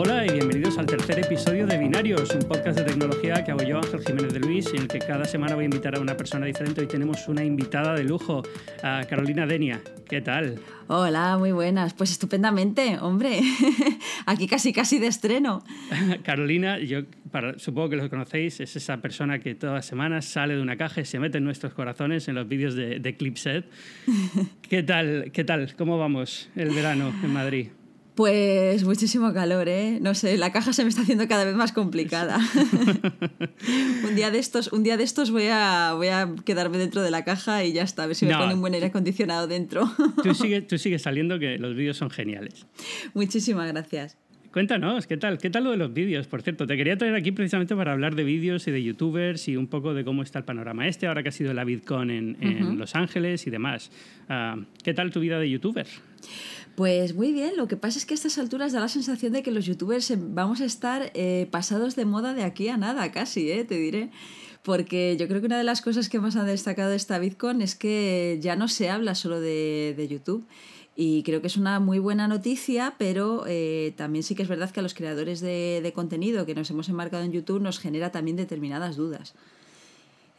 Hola 0.00 0.24
y 0.24 0.30
bienvenidos 0.30 0.78
al 0.78 0.86
tercer 0.86 1.18
episodio 1.18 1.66
de 1.66 1.76
Binarios, 1.76 2.32
un 2.32 2.42
podcast 2.42 2.78
de 2.78 2.84
tecnología 2.84 3.42
que 3.42 3.50
hago 3.50 3.64
yo, 3.64 3.78
Ángel 3.78 4.00
Jiménez 4.06 4.32
de 4.32 4.38
Luis, 4.38 4.72
en 4.72 4.82
el 4.82 4.86
que 4.86 5.00
cada 5.00 5.24
semana 5.24 5.56
voy 5.56 5.62
a 5.62 5.64
invitar 5.64 5.96
a 5.96 6.00
una 6.00 6.16
persona 6.16 6.46
diferente. 6.46 6.82
Hoy 6.82 6.86
tenemos 6.86 7.26
una 7.26 7.42
invitada 7.42 7.96
de 7.96 8.04
lujo, 8.04 8.44
a 8.84 9.04
Carolina 9.10 9.44
Denia. 9.44 9.80
¿Qué 10.08 10.20
tal? 10.20 10.60
Hola, 10.86 11.36
muy 11.36 11.50
buenas. 11.50 11.94
Pues 11.94 12.12
estupendamente, 12.12 12.96
hombre. 13.00 13.40
Aquí 14.26 14.46
casi 14.46 14.72
casi 14.72 15.00
de 15.00 15.08
estreno. 15.08 15.64
Carolina, 16.22 16.78
yo 16.78 17.00
supongo 17.56 17.88
que 17.88 17.96
lo 17.96 18.08
conocéis, 18.08 18.60
es 18.60 18.76
esa 18.76 18.98
persona 18.98 19.40
que 19.40 19.56
todas 19.56 19.74
las 19.74 19.86
semanas 19.86 20.26
sale 20.26 20.54
de 20.54 20.62
una 20.62 20.76
caja 20.76 21.00
y 21.00 21.06
se 21.06 21.18
mete 21.18 21.38
en 21.38 21.44
nuestros 21.44 21.74
corazones 21.74 22.28
en 22.28 22.36
los 22.36 22.46
vídeos 22.46 22.76
de, 22.76 23.00
de 23.00 23.16
Clipset. 23.16 23.64
¿Qué 24.62 24.84
tal? 24.84 25.32
¿Qué 25.32 25.42
tal? 25.42 25.74
¿Cómo 25.74 25.98
vamos 25.98 26.50
el 26.54 26.70
verano 26.70 27.12
en 27.24 27.32
Madrid? 27.32 27.66
Pues 28.18 28.82
muchísimo 28.82 29.32
calor, 29.32 29.68
¿eh? 29.68 29.98
No 30.00 30.12
sé, 30.12 30.36
la 30.38 30.50
caja 30.50 30.72
se 30.72 30.82
me 30.82 30.88
está 30.88 31.02
haciendo 31.02 31.28
cada 31.28 31.44
vez 31.44 31.54
más 31.54 31.70
complicada. 31.70 32.40
un, 34.04 34.16
día 34.16 34.32
de 34.32 34.40
estos, 34.40 34.72
un 34.72 34.82
día 34.82 34.96
de 34.96 35.04
estos 35.04 35.30
voy 35.30 35.46
a, 35.46 35.92
voy 35.94 36.08
a 36.08 36.28
quedarme 36.44 36.78
dentro 36.78 37.00
de 37.00 37.12
la 37.12 37.22
caja 37.24 37.62
y 37.62 37.72
ya 37.72 37.84
está, 37.84 38.02
a 38.02 38.06
ver 38.08 38.16
si 38.16 38.26
me 38.26 38.34
pone 38.34 38.54
un 38.54 38.60
buen 38.60 38.74
aire 38.74 38.86
acondicionado 38.86 39.46
dentro. 39.46 39.88
tú, 40.24 40.34
sigues 40.34 40.66
tú 40.66 40.78
sigue 40.78 40.98
saliendo 40.98 41.38
que 41.38 41.58
los 41.58 41.76
vídeos 41.76 41.96
son 41.96 42.10
geniales. 42.10 42.66
Muchísimas 43.14 43.68
gracias. 43.68 44.16
Cuéntanos, 44.52 45.06
¿qué 45.06 45.16
tal? 45.18 45.38
¿Qué 45.38 45.50
tal 45.50 45.64
lo 45.64 45.72
de 45.72 45.76
los 45.76 45.92
vídeos? 45.92 46.26
Por 46.26 46.42
cierto, 46.42 46.66
te 46.66 46.76
quería 46.76 46.96
traer 46.96 47.14
aquí 47.14 47.32
precisamente 47.32 47.76
para 47.76 47.92
hablar 47.92 48.14
de 48.14 48.24
vídeos 48.24 48.66
y 48.66 48.70
de 48.70 48.82
youtubers 48.82 49.46
y 49.48 49.56
un 49.56 49.66
poco 49.66 49.92
de 49.92 50.04
cómo 50.04 50.22
está 50.22 50.38
el 50.38 50.44
panorama 50.46 50.88
este, 50.88 51.06
ahora 51.06 51.22
que 51.22 51.28
ha 51.28 51.32
sido 51.32 51.52
la 51.52 51.64
VidCon 51.64 52.10
en, 52.10 52.36
en 52.40 52.78
Los 52.78 52.94
Ángeles 52.94 53.46
y 53.46 53.50
demás. 53.50 53.90
Ah, 54.28 54.56
¿Qué 54.82 54.94
tal 54.94 55.10
tu 55.10 55.20
vida 55.20 55.38
de 55.38 55.50
youtuber? 55.50 55.86
Pues 56.76 57.14
muy 57.14 57.32
bien, 57.32 57.56
lo 57.56 57.66
que 57.66 57.76
pasa 57.76 57.98
es 57.98 58.06
que 58.06 58.14
a 58.14 58.16
estas 58.16 58.38
alturas 58.38 58.72
da 58.72 58.78
la 58.78 58.88
sensación 58.88 59.32
de 59.32 59.42
que 59.42 59.50
los 59.50 59.66
youtubers 59.66 60.14
vamos 60.16 60.60
a 60.60 60.64
estar 60.64 61.10
eh, 61.14 61.48
pasados 61.50 61.96
de 61.96 62.04
moda 62.04 62.34
de 62.34 62.44
aquí 62.44 62.68
a 62.68 62.76
nada, 62.76 63.10
casi, 63.10 63.50
eh, 63.50 63.64
te 63.64 63.74
diré. 63.76 64.10
Porque 64.62 65.16
yo 65.18 65.26
creo 65.28 65.40
que 65.40 65.46
una 65.46 65.58
de 65.58 65.64
las 65.64 65.82
cosas 65.82 66.08
que 66.08 66.20
más 66.20 66.36
ha 66.36 66.44
destacado 66.44 66.92
esta 66.92 67.18
Bitcoin 67.18 67.62
es 67.62 67.74
que 67.74 68.38
ya 68.40 68.54
no 68.54 68.68
se 68.68 68.90
habla 68.90 69.14
solo 69.14 69.40
de, 69.40 70.06
YouTube. 70.08 70.46
Y 71.00 71.22
creo 71.22 71.40
que 71.40 71.46
es 71.46 71.56
una 71.56 71.78
muy 71.78 72.00
buena 72.00 72.26
noticia, 72.26 72.96
pero 72.98 73.44
eh, 73.46 73.94
también 73.96 74.24
sí 74.24 74.34
que 74.34 74.42
es 74.42 74.48
verdad 74.48 74.68
que 74.72 74.80
a 74.80 74.82
los 74.82 74.94
creadores 74.94 75.40
de, 75.40 75.78
de 75.80 75.92
contenido 75.92 76.44
que 76.44 76.56
nos 76.56 76.68
hemos 76.70 76.88
enmarcado 76.88 77.22
en 77.22 77.30
YouTube 77.30 77.62
nos 77.62 77.78
genera 77.78 78.10
también 78.10 78.36
determinadas 78.36 78.96
dudas. 78.96 79.32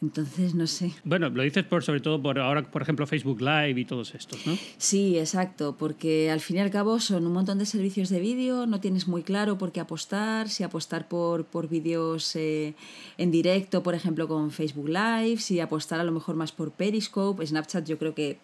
Entonces, 0.01 0.55
no 0.55 0.67
sé. 0.67 0.91
Bueno, 1.05 1.29
lo 1.29 1.43
dices 1.43 1.63
por 1.63 1.81
sobre 1.83 2.01
todo 2.01 2.21
por 2.21 2.39
ahora, 2.39 2.63
por 2.63 2.81
ejemplo, 2.81 3.07
Facebook 3.07 3.39
Live 3.39 3.79
y 3.79 3.85
todos 3.85 4.15
estos, 4.15 4.45
¿no? 4.45 4.57
Sí, 4.77 5.17
exacto, 5.17 5.75
porque 5.77 6.29
al 6.29 6.41
fin 6.41 6.57
y 6.57 6.59
al 6.59 6.71
cabo 6.71 6.99
son 6.99 7.25
un 7.25 7.31
montón 7.33 7.57
de 7.57 7.65
servicios 7.65 8.09
de 8.09 8.19
vídeo, 8.19 8.65
no 8.65 8.81
tienes 8.81 9.07
muy 9.07 9.23
claro 9.23 9.57
por 9.57 9.71
qué 9.71 9.79
apostar, 9.79 10.49
si 10.49 10.63
apostar 10.63 11.07
por, 11.07 11.45
por 11.45 11.67
vídeos 11.67 12.33
eh, 12.37 12.75
en 13.17 13.31
directo, 13.31 13.83
por 13.83 13.93
ejemplo, 13.93 14.27
con 14.27 14.51
Facebook 14.51 14.89
Live, 14.89 15.37
si 15.37 15.59
apostar 15.59 15.99
a 15.99 16.03
lo 16.05 16.11
mejor 16.13 16.35
más 16.35 16.53
por 16.53 16.71
Periscope, 16.71 17.45
Snapchat 17.45 17.85
yo 17.85 17.97
creo 17.97 18.13
que 18.13 18.39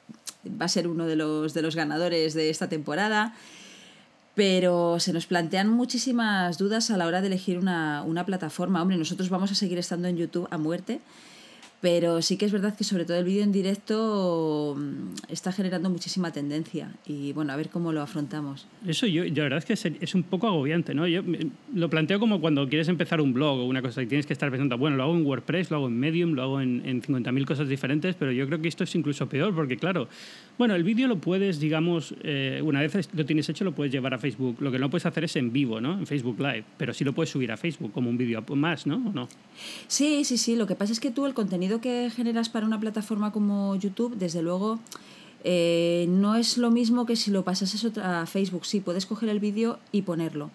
va 0.49 0.65
a 0.65 0.69
ser 0.69 0.87
uno 0.87 1.05
de 1.05 1.15
los, 1.15 1.53
de 1.53 1.61
los 1.61 1.75
ganadores 1.75 2.33
de 2.33 2.49
esta 2.49 2.69
temporada 2.69 3.33
pero 4.35 4.99
se 4.99 5.13
nos 5.13 5.25
plantean 5.25 5.69
muchísimas 5.69 6.57
dudas 6.57 6.91
a 6.91 6.97
la 6.97 7.07
hora 7.07 7.21
de 7.21 7.27
elegir 7.27 7.57
una, 7.57 8.03
una, 8.03 8.25
plataforma. 8.25 8.81
Hombre, 8.81 8.97
nosotros 8.97 9.29
vamos 9.29 9.49
a 9.51 9.55
seguir 9.55 9.77
estando 9.77 10.09
en 10.09 10.17
YouTube 10.17 10.47
a 10.51 10.57
muerte, 10.57 10.99
pero 11.81 12.21
sí 12.21 12.37
que 12.37 12.45
es 12.45 12.51
verdad 12.51 12.75
que 12.75 12.83
sobre 12.83 13.05
todo 13.05 13.17
el 13.17 13.25
vídeo 13.25 13.43
en 13.43 13.51
directo 13.51 14.75
mm, 14.77 15.31
está 15.31 15.51
generando 15.51 15.89
muchísima 15.89 16.31
tendencia 16.31 16.91
y 17.05 17.33
bueno, 17.33 17.53
a 17.53 17.55
ver 17.55 17.69
cómo 17.69 17.91
lo 17.91 18.01
afrontamos. 18.01 18.67
Eso 18.87 19.07
yo, 19.07 19.23
la 19.23 19.43
verdad 19.43 19.59
es 19.59 19.65
que 19.65 19.97
es, 20.01 20.15
un 20.15 20.23
poco 20.23 20.47
agobiante, 20.47 20.93
¿no? 20.93 21.07
Yo 21.07 21.21
lo 21.73 21.89
planteo 21.89 22.19
como 22.19 22.41
cuando 22.41 22.67
quieres 22.67 22.87
empezar 22.87 23.21
un 23.21 23.33
blog 23.33 23.59
o 23.59 23.65
una 23.65 23.81
cosa 23.81 24.01
y 24.01 24.07
tienes 24.07 24.25
que 24.25 24.33
estar 24.33 24.49
pensando, 24.49 24.77
bueno, 24.77 24.97
lo 24.97 25.03
hago 25.03 25.15
en 25.15 25.25
WordPress, 25.25 25.71
lo 25.71 25.77
hago 25.77 25.87
en 25.87 25.99
Medium, 25.99 26.33
lo 26.33 26.43
hago 26.43 26.61
en, 26.61 26.81
en 26.85 27.01
50.000 27.01 27.45
cosas 27.45 27.67
diferentes, 27.67 28.15
pero 28.15 28.31
yo 28.31 28.45
creo 28.47 28.61
que 28.61 28.67
esto 28.67 28.83
es 28.83 28.95
incluso 28.95 29.27
peor 29.27 29.53
porque 29.53 29.77
claro, 29.77 30.07
bueno, 30.57 30.75
el 30.75 30.83
vídeo 30.83 31.07
lo 31.07 31.17
puedes, 31.17 31.59
digamos, 31.59 32.15
eh, 32.23 32.61
una 32.63 32.79
vez 32.79 33.09
lo 33.13 33.25
tienes 33.25 33.49
hecho 33.49 33.65
lo 33.65 33.73
puedes 33.73 33.91
llevar 33.91 34.13
a 34.13 34.17
Facebook. 34.17 34.57
Lo 34.59 34.71
que 34.71 34.79
no 34.79 34.89
puedes 34.89 35.05
hacer 35.05 35.25
es 35.25 35.35
en 35.35 35.51
vivo, 35.51 35.81
¿no? 35.81 35.99
En 35.99 36.07
Facebook 36.07 36.39
Live, 36.39 36.63
pero 36.77 36.93
sí 36.93 37.03
lo 37.03 37.13
puedes 37.13 37.29
subir 37.29 37.51
a 37.51 37.57
Facebook 37.57 37.91
como 37.91 38.09
un 38.09 38.17
vídeo 38.17 38.43
más, 38.55 38.87
¿no? 38.87 38.95
¿O 38.95 39.11
no? 39.11 39.27
Sí, 39.87 40.23
sí, 40.23 40.37
sí. 40.37 40.55
Lo 40.55 40.65
que 40.65 40.75
pasa 40.75 40.93
es 40.93 40.99
que 40.99 41.11
tú 41.11 41.25
el 41.25 41.33
contenido 41.33 41.74
que 41.81 42.09
generas 42.09 42.49
para 42.49 42.65
una 42.65 42.79
plataforma 42.79 43.31
como 43.31 43.75
YouTube, 43.75 44.15
desde 44.17 44.41
luego, 44.41 44.79
eh, 45.43 46.07
no 46.09 46.35
es 46.35 46.57
lo 46.57 46.71
mismo 46.71 47.05
que 47.05 47.15
si 47.15 47.31
lo 47.31 47.43
pasases 47.43 47.97
a 47.97 48.25
Facebook. 48.25 48.65
Sí, 48.65 48.79
puedes 48.79 49.05
coger 49.05 49.29
el 49.29 49.39
vídeo 49.39 49.79
y 49.91 50.01
ponerlo. 50.01 50.49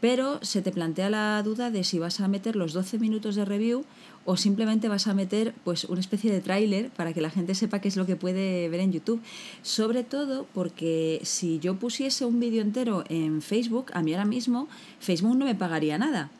Pero 0.00 0.38
se 0.42 0.60
te 0.60 0.72
plantea 0.72 1.08
la 1.08 1.42
duda 1.42 1.70
de 1.70 1.82
si 1.82 1.98
vas 1.98 2.20
a 2.20 2.28
meter 2.28 2.54
los 2.54 2.74
12 2.74 2.98
minutos 2.98 3.34
de 3.34 3.46
review 3.46 3.84
o 4.26 4.36
simplemente 4.36 4.88
vas 4.88 5.06
a 5.06 5.14
meter 5.14 5.54
pues 5.64 5.84
una 5.84 6.00
especie 6.00 6.30
de 6.30 6.42
tráiler 6.42 6.90
para 6.90 7.14
que 7.14 7.22
la 7.22 7.30
gente 7.30 7.54
sepa 7.54 7.80
qué 7.80 7.88
es 7.88 7.96
lo 7.96 8.04
que 8.04 8.16
puede 8.16 8.68
ver 8.68 8.80
en 8.80 8.92
YouTube. 8.92 9.22
Sobre 9.62 10.04
todo 10.04 10.46
porque 10.52 11.20
si 11.22 11.58
yo 11.58 11.76
pusiese 11.76 12.26
un 12.26 12.38
vídeo 12.38 12.60
entero 12.60 13.04
en 13.08 13.40
Facebook, 13.40 13.86
a 13.94 14.02
mí 14.02 14.12
ahora 14.12 14.26
mismo 14.26 14.68
Facebook 15.00 15.36
no 15.36 15.46
me 15.46 15.54
pagaría 15.54 15.96
nada. 15.96 16.30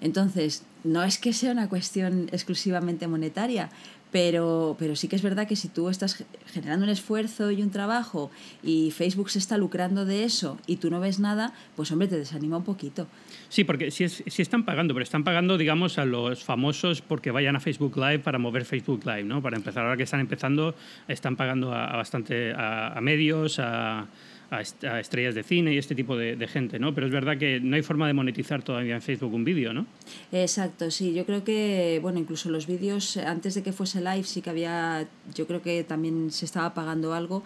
Entonces, 0.00 0.62
no 0.84 1.02
es 1.02 1.18
que 1.18 1.32
sea 1.32 1.52
una 1.52 1.68
cuestión 1.68 2.28
exclusivamente 2.32 3.06
monetaria, 3.06 3.70
pero, 4.12 4.76
pero 4.78 4.94
sí 4.94 5.08
que 5.08 5.16
es 5.16 5.22
verdad 5.22 5.48
que 5.48 5.56
si 5.56 5.68
tú 5.68 5.88
estás 5.88 6.22
generando 6.46 6.84
un 6.84 6.90
esfuerzo 6.90 7.50
y 7.50 7.62
un 7.62 7.70
trabajo 7.70 8.30
y 8.62 8.90
Facebook 8.90 9.30
se 9.30 9.38
está 9.38 9.56
lucrando 9.56 10.04
de 10.04 10.24
eso 10.24 10.58
y 10.66 10.76
tú 10.76 10.90
no 10.90 11.00
ves 11.00 11.18
nada, 11.18 11.54
pues 11.76 11.90
hombre, 11.90 12.08
te 12.08 12.18
desanima 12.18 12.58
un 12.58 12.64
poquito. 12.64 13.08
Sí, 13.48 13.64
porque 13.64 13.90
si, 13.90 14.08
si 14.08 14.42
están 14.42 14.64
pagando, 14.64 14.92
pero 14.92 15.02
están 15.02 15.24
pagando, 15.24 15.56
digamos, 15.56 15.98
a 15.98 16.04
los 16.04 16.44
famosos 16.44 17.00
porque 17.00 17.30
vayan 17.30 17.56
a 17.56 17.60
Facebook 17.60 17.96
Live 17.96 18.18
para 18.18 18.38
mover 18.38 18.66
Facebook 18.66 19.00
Live, 19.06 19.24
¿no? 19.24 19.40
Para 19.40 19.56
empezar, 19.56 19.82
ahora 19.82 19.96
que 19.96 20.02
están 20.02 20.20
empezando, 20.20 20.74
están 21.08 21.36
pagando 21.36 21.72
a, 21.72 21.96
bastante 21.96 22.52
a 22.54 22.98
medios, 23.00 23.58
a 23.58 24.06
a, 24.52 25.00
estrellas 25.00 25.34
de 25.34 25.42
cine 25.42 25.72
y 25.72 25.78
este 25.78 25.94
tipo 25.94 26.16
de, 26.16 26.46
gente, 26.46 26.78
¿no? 26.78 26.94
Pero 26.94 27.06
es 27.06 27.12
verdad 27.12 27.38
que 27.38 27.58
no 27.58 27.74
hay 27.74 27.82
forma 27.82 28.06
de 28.06 28.12
monetizar 28.12 28.62
todavía 28.62 28.94
en 28.94 29.02
Facebook 29.02 29.32
un 29.32 29.44
vídeo, 29.44 29.72
¿no? 29.72 29.86
Exacto, 30.30 30.90
sí. 30.90 31.14
Yo 31.14 31.24
creo 31.24 31.42
que, 31.42 31.98
bueno, 32.02 32.18
incluso 32.18 32.50
los 32.50 32.66
vídeos, 32.66 33.16
antes 33.16 33.54
de 33.54 33.62
que 33.62 33.72
fuese 33.72 34.00
live, 34.00 34.24
sí 34.24 34.42
que 34.42 34.50
había, 34.50 35.08
yo 35.34 35.46
creo 35.46 35.62
que 35.62 35.84
también 35.84 36.30
se 36.30 36.44
estaba 36.44 36.74
pagando 36.74 37.14
algo. 37.14 37.42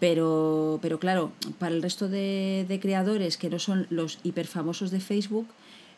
Pero, 0.00 0.78
pero 0.80 0.98
claro, 0.98 1.32
para 1.58 1.74
el 1.74 1.82
resto 1.82 2.08
de, 2.08 2.78
creadores 2.80 3.36
que 3.36 3.50
no 3.50 3.58
son 3.58 3.86
los 3.90 4.20
hiperfamosos 4.22 4.90
de 4.90 5.00
Facebook, 5.00 5.48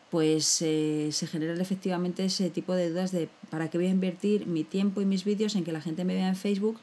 pues 0.09 0.61
eh, 0.61 1.09
se 1.11 1.27
generan 1.27 1.61
efectivamente 1.61 2.25
ese 2.25 2.49
tipo 2.49 2.73
de 2.73 2.89
dudas 2.89 3.11
de 3.11 3.29
para 3.49 3.69
qué 3.69 3.77
voy 3.77 3.87
a 3.87 3.91
invertir 3.91 4.47
mi 4.47 4.65
tiempo 4.65 5.01
y 5.01 5.05
mis 5.05 5.23
vídeos 5.23 5.55
en 5.55 5.63
que 5.63 5.71
la 5.71 5.79
gente 5.79 6.03
me 6.03 6.15
vea 6.15 6.27
en 6.27 6.35
Facebook 6.35 6.79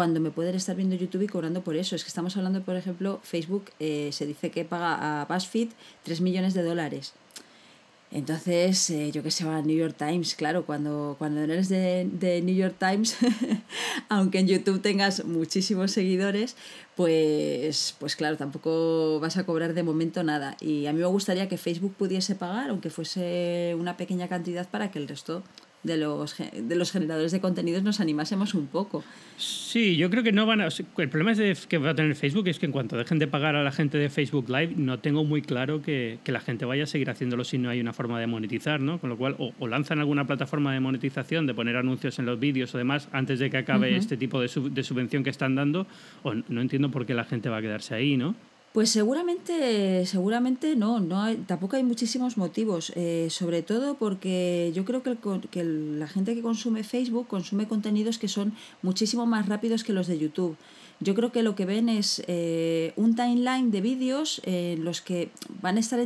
cuando 0.00 0.18
me 0.18 0.30
pueden 0.30 0.54
estar 0.54 0.74
viendo 0.76 0.96
YouTube 0.96 1.24
y 1.24 1.26
cobrando 1.26 1.62
por 1.62 1.76
eso. 1.76 1.94
Es 1.94 2.04
que 2.04 2.08
estamos 2.08 2.34
hablando, 2.38 2.62
por 2.62 2.74
ejemplo, 2.74 3.20
Facebook 3.22 3.66
eh, 3.80 4.08
se 4.12 4.24
dice 4.24 4.50
que 4.50 4.64
paga 4.64 5.20
a 5.20 5.26
BuzzFeed 5.26 5.68
3 6.04 6.22
millones 6.22 6.54
de 6.54 6.62
dólares. 6.62 7.12
Entonces, 8.10 8.88
eh, 8.88 9.12
yo 9.12 9.22
que 9.22 9.30
sé, 9.30 9.44
va 9.44 9.58
a 9.58 9.60
New 9.60 9.76
York 9.76 9.96
Times, 9.98 10.36
claro, 10.36 10.64
cuando, 10.64 11.16
cuando 11.18 11.42
eres 11.42 11.68
de, 11.68 12.08
de 12.10 12.40
New 12.40 12.54
York 12.54 12.76
Times, 12.78 13.18
aunque 14.08 14.38
en 14.38 14.48
YouTube 14.48 14.80
tengas 14.80 15.26
muchísimos 15.26 15.92
seguidores, 15.92 16.56
pues, 16.96 17.94
pues 17.98 18.16
claro, 18.16 18.38
tampoco 18.38 19.20
vas 19.20 19.36
a 19.36 19.44
cobrar 19.44 19.74
de 19.74 19.82
momento 19.82 20.22
nada. 20.22 20.56
Y 20.62 20.86
a 20.86 20.94
mí 20.94 21.00
me 21.00 21.06
gustaría 21.08 21.46
que 21.46 21.58
Facebook 21.58 21.92
pudiese 21.98 22.36
pagar, 22.36 22.70
aunque 22.70 22.88
fuese 22.88 23.76
una 23.78 23.98
pequeña 23.98 24.28
cantidad, 24.28 24.66
para 24.66 24.90
que 24.90 24.98
el 24.98 25.08
resto 25.08 25.42
de 25.82 25.96
los, 25.96 26.36
de 26.38 26.76
los 26.76 26.92
generadores 26.92 27.32
de 27.32 27.40
contenidos 27.40 27.82
nos 27.82 28.00
animásemos 28.00 28.54
un 28.54 28.66
poco. 28.66 29.02
Sí, 29.36 29.96
yo 29.96 30.10
creo 30.10 30.22
que 30.22 30.32
no 30.32 30.44
van 30.44 30.60
a... 30.60 30.68
El 30.68 31.08
problema 31.08 31.32
es 31.32 31.66
que 31.66 31.78
va 31.78 31.90
a 31.90 31.94
tener 31.94 32.14
Facebook 32.14 32.48
es 32.48 32.58
que 32.58 32.66
en 32.66 32.72
cuanto 32.72 32.96
dejen 32.96 33.18
de 33.18 33.26
pagar 33.26 33.56
a 33.56 33.64
la 33.64 33.72
gente 33.72 33.96
de 33.96 34.10
Facebook 34.10 34.48
Live, 34.48 34.74
no 34.76 34.98
tengo 34.98 35.24
muy 35.24 35.40
claro 35.40 35.80
que, 35.80 36.18
que 36.22 36.32
la 36.32 36.40
gente 36.40 36.66
vaya 36.66 36.84
a 36.84 36.86
seguir 36.86 37.08
haciéndolo 37.08 37.44
si 37.44 37.56
no 37.56 37.70
hay 37.70 37.80
una 37.80 37.92
forma 37.92 38.20
de 38.20 38.26
monetizar, 38.26 38.80
¿no? 38.80 38.98
Con 38.98 39.08
lo 39.08 39.16
cual, 39.16 39.36
o, 39.38 39.66
lanzan 39.66 40.00
alguna 40.00 40.26
plataforma 40.26 40.74
de 40.74 40.80
monetización, 40.80 41.46
de 41.46 41.54
poner 41.54 41.76
anuncios 41.76 42.18
en 42.18 42.26
los 42.26 42.38
vídeos 42.38 42.74
o 42.74 42.78
demás, 42.78 43.08
antes 43.12 43.38
de 43.38 43.48
que 43.48 43.56
acabe 43.56 43.96
este 43.96 44.16
tipo 44.16 44.40
de, 44.40 44.50
de 44.70 44.82
subvención 44.82 45.24
que 45.24 45.30
están 45.30 45.54
dando, 45.54 45.86
o 46.22 46.34
no 46.34 46.60
entiendo 46.60 46.90
por 46.90 47.06
qué 47.06 47.14
la 47.14 47.24
gente 47.24 47.48
va 47.48 47.58
a 47.58 47.62
quedarse 47.62 47.94
ahí, 47.94 48.16
¿no? 48.16 48.34
Pues 48.72 48.90
seguramente, 48.90 50.06
seguramente 50.06 50.76
no, 50.76 51.00
no 51.00 51.20
hay, 51.20 51.38
tampoco 51.38 51.74
hay 51.74 51.82
muchísimos 51.82 52.36
motivos, 52.36 52.92
eh, 52.94 53.26
sobre 53.28 53.62
todo 53.62 53.96
porque 53.96 54.70
yo 54.72 54.84
creo 54.84 55.02
que, 55.02 55.64
la 55.64 56.06
gente 56.06 56.36
que 56.36 56.40
consume 56.40 56.84
Facebook 56.84 57.26
consume 57.26 57.66
contenidos 57.66 58.18
que 58.18 58.28
son 58.28 58.54
muchísimo 58.82 59.26
más 59.26 59.48
rápidos 59.48 59.82
que 59.82 59.92
los 59.92 60.06
de 60.06 60.20
YouTube. 60.20 60.56
Yo 61.00 61.16
creo 61.16 61.32
que 61.32 61.42
lo 61.42 61.56
que 61.56 61.66
ven 61.66 61.88
es 61.88 62.22
eh, 62.28 62.92
un 62.94 63.16
timeline 63.16 63.72
de 63.72 63.80
vídeos 63.80 64.40
en 64.44 64.84
los 64.84 65.00
que 65.00 65.30
van 65.60 65.76
a 65.76 65.80
estar 65.80 65.98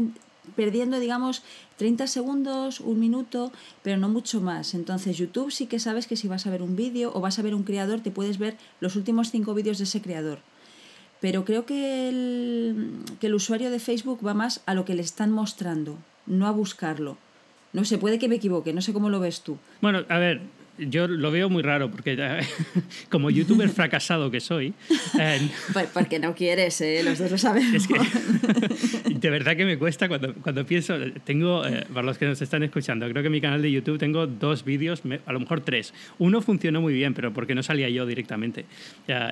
perdiendo, 0.57 0.99
digamos, 1.01 1.43
30 1.77 2.07
segundos, 2.07 2.81
un 2.81 2.99
minuto, 2.99 3.53
pero 3.83 3.99
no 3.99 4.09
mucho 4.09 4.41
más. 4.41 4.73
Entonces 4.73 5.19
YouTube 5.19 5.53
sí 5.53 5.67
que 5.67 5.79
sabes 5.79 6.07
que 6.07 6.17
si 6.17 6.29
vas 6.29 6.47
a 6.47 6.51
ver 6.51 6.63
un 6.63 6.77
vídeo 6.77 7.13
o 7.15 7.21
vas 7.21 7.39
a 7.39 7.43
ver 7.43 7.55
un 7.55 7.65
creador, 7.65 8.01
te 8.01 8.11
puedes 8.11 8.39
ver 8.39 8.57
los 8.81 8.97
últimos 8.97 9.31
cinco 9.31 9.53
vídeos 9.53 9.77
de 9.77 9.85
ese 9.85 10.01
creador 10.01 10.39
pero 11.25 11.47
creo 11.47 11.65
que 11.65 12.11
el, 12.11 12.99
que 13.19 13.29
el 13.29 13.35
usuario 13.35 13.71
de 13.71 13.79
Facebook 13.79 14.21
va 14.27 14.35
más 14.35 14.63
a 14.67 14.75
lo 14.75 14.85
que 14.85 14.93
le 14.93 15.01
están 15.01 15.33
mostrando, 15.33 15.97
no 16.27 16.47
a 16.47 16.51
buscarlo. 16.51 17.17
No 17.73 17.87
sé, 17.87 17.97
puede 17.97 18.19
que 18.19 18.29
me 18.29 18.35
equivoque, 18.35 18.75
no 18.75 18.83
sé 18.83 18.93
cómo 18.93 19.09
lo 19.09 19.21
ves 19.21 19.41
tú. 19.41 19.57
Bueno, 19.81 20.05
a 20.11 20.19
ver, 20.19 20.43
yo 20.77 21.09
lo 21.09 21.31
veo 21.31 21.49
muy 21.49 21.63
raro 21.63 21.91
porque 21.91 22.15
como 23.09 23.31
youtuber 23.31 23.71
fracasado 23.71 24.31
que 24.31 24.41
soy... 24.41 24.75
Eh, 25.19 25.49
porque 25.95 26.19
no 26.19 26.35
quieres, 26.35 26.81
¿eh? 26.81 27.03
los 27.05 27.19
dos 27.19 27.31
lo 27.31 27.39
sabemos. 27.39 27.73
Es 27.73 27.87
que, 27.87 27.95
de 29.25 29.31
verdad 29.31 29.57
que 29.57 29.65
me 29.65 29.79
cuesta 29.79 30.07
cuando, 30.07 30.35
cuando 30.35 30.67
pienso, 30.67 30.99
tengo, 31.25 31.65
eh, 31.67 31.87
para 31.95 32.05
los 32.05 32.19
que 32.19 32.27
nos 32.27 32.43
están 32.43 32.63
escuchando, 32.63 33.09
creo 33.09 33.23
que 33.23 33.29
en 33.29 33.33
mi 33.33 33.41
canal 33.41 33.63
de 33.63 33.73
YouTube 33.73 33.99
tengo 33.99 34.27
dos 34.27 34.65
vídeos, 34.67 35.03
a 35.25 35.33
lo 35.33 35.41
mejor 35.41 35.63
tres. 35.63 35.95
Uno 36.19 36.43
funcionó 36.43 36.83
muy 36.83 36.93
bien, 36.93 37.15
pero 37.15 37.33
porque 37.33 37.55
no 37.55 37.63
salía 37.63 37.89
yo 37.89 38.05
directamente. 38.05 38.67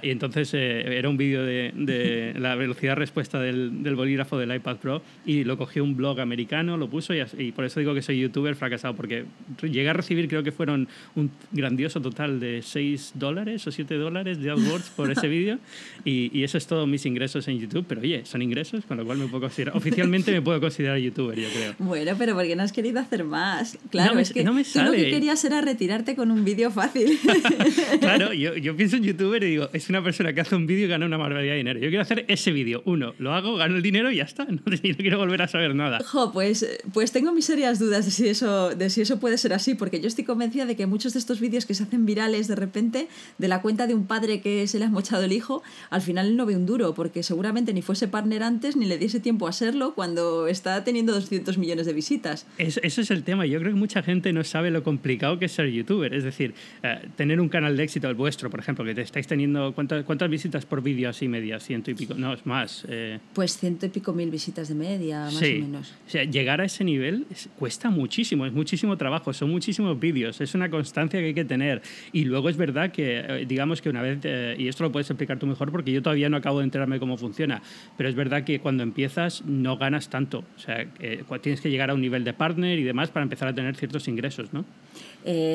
y 0.03 0.09
entonces 0.09 0.55
eh, 0.55 0.99
era 0.99 1.11
un 1.11 1.19
vídeo 1.19 1.45
de, 1.45 1.73
de, 1.75 2.33
la 2.39 2.55
velocidad 2.55 2.97
respuesta 2.97 3.39
del, 3.39 3.83
del, 3.83 3.95
bolígrafo 3.95 4.39
del 4.39 4.55
iPad 4.55 4.77
Pro 4.79 5.03
y 5.27 5.45
lo 5.45 5.59
cogió 5.59 5.85
un 5.85 5.95
blog 5.95 6.21
americano, 6.21 6.79
lo 6.79 6.89
puso 6.89 7.15
y, 7.15 7.23
y 7.39 7.53
por 7.53 7.67
eso 7.67 7.79
digo 7.79 7.93
que 7.93 8.01
soy 8.01 8.19
youtuber 8.19 8.55
fracasado, 8.57 8.97
porque 8.97 9.27
llegué 9.61 9.91
a 9.91 9.93
recibir, 9.93 10.27
creo 10.27 10.43
que 10.43 10.53
fueron 10.53 10.89
un 11.17 11.31
grandioso 11.51 12.01
total 12.01 12.41
de 12.41 12.63
6 12.63 13.13
dólares 13.17 13.67
o 13.67 13.71
7 13.71 13.95
dólares 13.97 14.41
de 14.41 14.51
AdWords 14.51 14.89
por 14.91 15.11
ese 15.11 15.29
vídeo 15.29 15.59
y, 16.03 16.31
y, 16.33 16.45
eso 16.45 16.57
es 16.57 16.67
todo 16.67 16.87
mis 16.87 17.05
ingresos 17.05 17.47
en 17.49 17.59
YouTube, 17.59 17.85
pero 17.87 18.01
oye, 18.01 18.25
son 18.25 18.41
ingresos, 18.41 18.87
con 18.87 18.97
lo 18.97 19.05
cual 19.05 19.19
me 19.19 19.27
puedo 19.27 19.43
considerar, 19.43 19.82
oficialmente 19.83 20.33
me 20.33 20.43
puedo 20.43 20.61
considerar 20.61 20.99
youtuber, 20.99 21.39
yo 21.39 21.49
creo. 21.49 21.75
Bueno, 21.79 22.13
pero 22.19 22.35
¿por 22.35 22.47
qué 22.47 22.57
no 22.57 22.63
has 22.63 22.73
querido 22.73 23.01
hacer 23.01 23.25
más? 23.25 23.79
Claro, 23.91 24.19
es 24.19 24.33
que 24.33 24.45
no 24.45 24.53
me 24.53 24.65
sale. 24.65 24.87
tú 24.87 24.97
lo 24.97 24.99
que 24.99 25.11
querías 25.11 25.45
era 25.45 25.61
retirarte 25.61 26.17
con 26.17 26.31
un 26.31 26.45
vídeo 26.45 26.71
fácil. 26.71 27.19
claro, 28.01 28.33
yo, 28.33 28.57
yo 28.57 28.77
pienso 28.77 28.97
en 28.97 29.05
youtuber 29.05 29.43
y 29.43 29.51
digo, 29.51 29.69
es 29.73 29.89
una 29.89 30.03
persona 30.03 30.33
que 30.33 30.41
hace 30.41 30.57
un 30.57 30.67
vídeo 30.67 30.87
y 30.87 30.89
gana 30.89 31.07
una 31.07 31.17
barbaridad 31.17 31.53
de 31.53 31.59
dinero. 31.59 31.81
Yo 31.81 31.89
quiero 31.89 32.03
hacer 32.03 32.25
ese 32.29 32.53
vídeo, 32.53 32.83
uno, 32.87 33.15
lo 33.19 33.35
hago, 33.35 33.57
gano 33.57 33.77
el 33.77 33.83
dinero 33.83 34.11
y 34.11 34.17
ya 34.17 34.25
está, 34.25 34.45
no, 34.49 34.61
no 34.65 34.97
quiero 34.97 35.19
volver 35.19 35.43
a 35.43 35.49
saber 35.49 35.75
nada. 35.75 36.01
Jo, 36.05 36.33
pues, 36.33 36.67
pues 36.93 37.13
tengo 37.13 37.33
mis 37.33 37.45
serias 37.45 37.79
dudas 37.79 38.05
de 38.05 38.11
si, 38.11 38.29
eso, 38.29 38.71
de 38.71 38.91
si 38.91 39.01
eso 39.01 39.19
puede 39.19 39.39
ser 39.39 39.53
así, 39.53 39.75
porque 39.75 40.01
yo 40.01 40.09
estoy 40.09 40.25
convencida 40.25 40.67
de 40.67 40.77
que 40.77 40.87
muchos 40.87 41.13
de 41.13 41.19
estos 41.19 41.41
vídeos 41.41 41.67
que 41.67 41.75
se 41.75 41.83
hacen 41.83 42.07
virales 42.07 42.49
de 42.49 42.55
repente 42.55 43.09
de 43.39 43.49
la 43.49 43.61
cuenta 43.63 43.87
de 43.87 43.95
un 43.95 44.07
padre 44.07 44.41
que 44.41 44.67
se 44.67 44.79
le 44.79 44.85
ha 44.85 44.89
mochado 44.89 45.25
el 45.25 45.33
hijo, 45.33 45.63
al 45.91 46.03
final 46.03 46.37
no 46.37 46.47
ve 46.47 46.57
un 46.57 46.67
duro, 46.67 46.95
porque 46.95 47.23
seguramente 47.23 47.73
ni 47.73 47.83
fuese 47.83 48.09
partner 48.09 48.43
antes 48.43 48.77
ni 48.77 48.87
le 48.87 48.99
diese 48.99 49.21
tiempo 49.21 49.47
a 49.47 49.53
serlo 49.73 49.95
cuando 49.95 50.47
está 50.47 50.85
teniendo 50.85 51.13
200 51.13 51.59
millones 51.59 51.87
de 51.87 51.93
visitas. 51.93 52.47
Es, 52.59 52.79
eso 52.83 53.01
es 53.01 53.11
el 53.11 53.23
tema. 53.25 53.47
Yo 53.47 53.59
creo 53.59 53.73
que 53.73 53.79
mucha 53.79 54.03
gente 54.03 54.33
no 54.33 54.45
sabe 54.45 54.71
lo 54.71 54.83
complicado 54.83 55.39
que 55.39 55.47
es 55.47 55.53
ser 55.53 55.69
youtuber. 55.71 56.15
Es 56.15 56.25
decir, 56.25 56.55
eh, 56.83 57.09
tener 57.17 57.41
un 57.41 57.49
canal 57.49 57.77
de 57.77 57.85
éxito, 57.85 58.09
el 58.09 58.15
vuestro, 58.15 58.51
por 58.51 58.61
ejemplo, 58.61 58.85
que 58.85 58.95
te 58.95 59.03
estáis 59.03 59.27
teniendo. 59.27 59.73
¿Cuántas, 59.75 60.05
cuántas 60.05 60.29
visitas 60.29 60.67
por 60.67 60.83
vídeo 60.83 61.09
así 61.09 61.29
media? 61.29 61.61
Ciento 61.61 61.91
y 61.91 61.95
pico. 61.95 62.15
No, 62.15 62.33
es 62.33 62.45
más. 62.47 62.85
Eh. 62.89 63.19
Pues 63.35 63.57
ciento 63.57 63.87
y 63.87 63.89
pico 63.89 64.13
mil 64.13 64.31
visitas 64.31 64.69
de 64.69 64.75
media, 64.75 65.25
más 65.25 65.37
o 65.37 65.41
menos. 65.41 65.95
O 66.07 66.11
sea, 66.11 66.25
llegar 66.25 66.61
a 66.61 66.65
ese 66.65 66.85
nivel 66.85 67.27
cuesta 67.59 67.91
muchísimo, 67.91 68.47
es 68.47 68.53
muchísimo 68.53 68.97
trabajo, 68.97 69.33
son 69.33 69.51
muchísimos 69.51 69.99
vídeos, 69.99 70.41
es 70.41 70.55
una 70.55 70.71
constancia 70.71 71.21
que 71.21 71.27
hay 71.27 71.35
que 71.35 71.45
tener. 71.45 71.83
Y 72.13 72.25
luego 72.25 72.49
es 72.49 72.57
verdad 72.57 72.93
que, 72.93 73.19
eh, 73.19 73.47
digamos 73.47 73.81
que 73.81 73.89
una 73.89 74.03
vez, 74.03 74.19
eh, 74.25 74.57
y 74.59 74.69
esto 74.69 74.85
lo 74.85 74.93
puedes 74.93 75.09
explicar 75.09 75.39
tú 75.39 75.47
mejor 75.47 75.71
porque 75.71 75.93
yo 75.93 76.03
todavía 76.03 76.29
no 76.29 76.37
acabo 76.37 76.59
de 76.59 76.65
enterarme 76.65 76.99
cómo 76.99 77.17
funciona, 77.17 77.63
pero 77.97 78.09
es 78.09 78.15
verdad 78.15 78.45
que 78.45 78.61
cuando 78.61 78.83
empiezas 78.83 79.43
no 79.63 79.77
ganas 79.77 80.09
tanto. 80.09 80.45
O 80.57 80.61
sea, 80.61 80.87
eh, 81.01 81.25
tienes 81.41 81.61
que 81.61 81.71
llegar 81.71 81.91
a 81.91 81.95
un 81.95 82.01
nivel 82.01 82.25
de 82.25 82.33
partner 82.33 82.79
y 82.79 82.83
demás 82.83 83.11
para 83.11 83.23
empezar 83.23 83.49
a 83.49 83.55
tener 83.55 83.77
ciertos 83.77 84.09
ingresos, 84.09 84.53
¿no? 84.53 84.65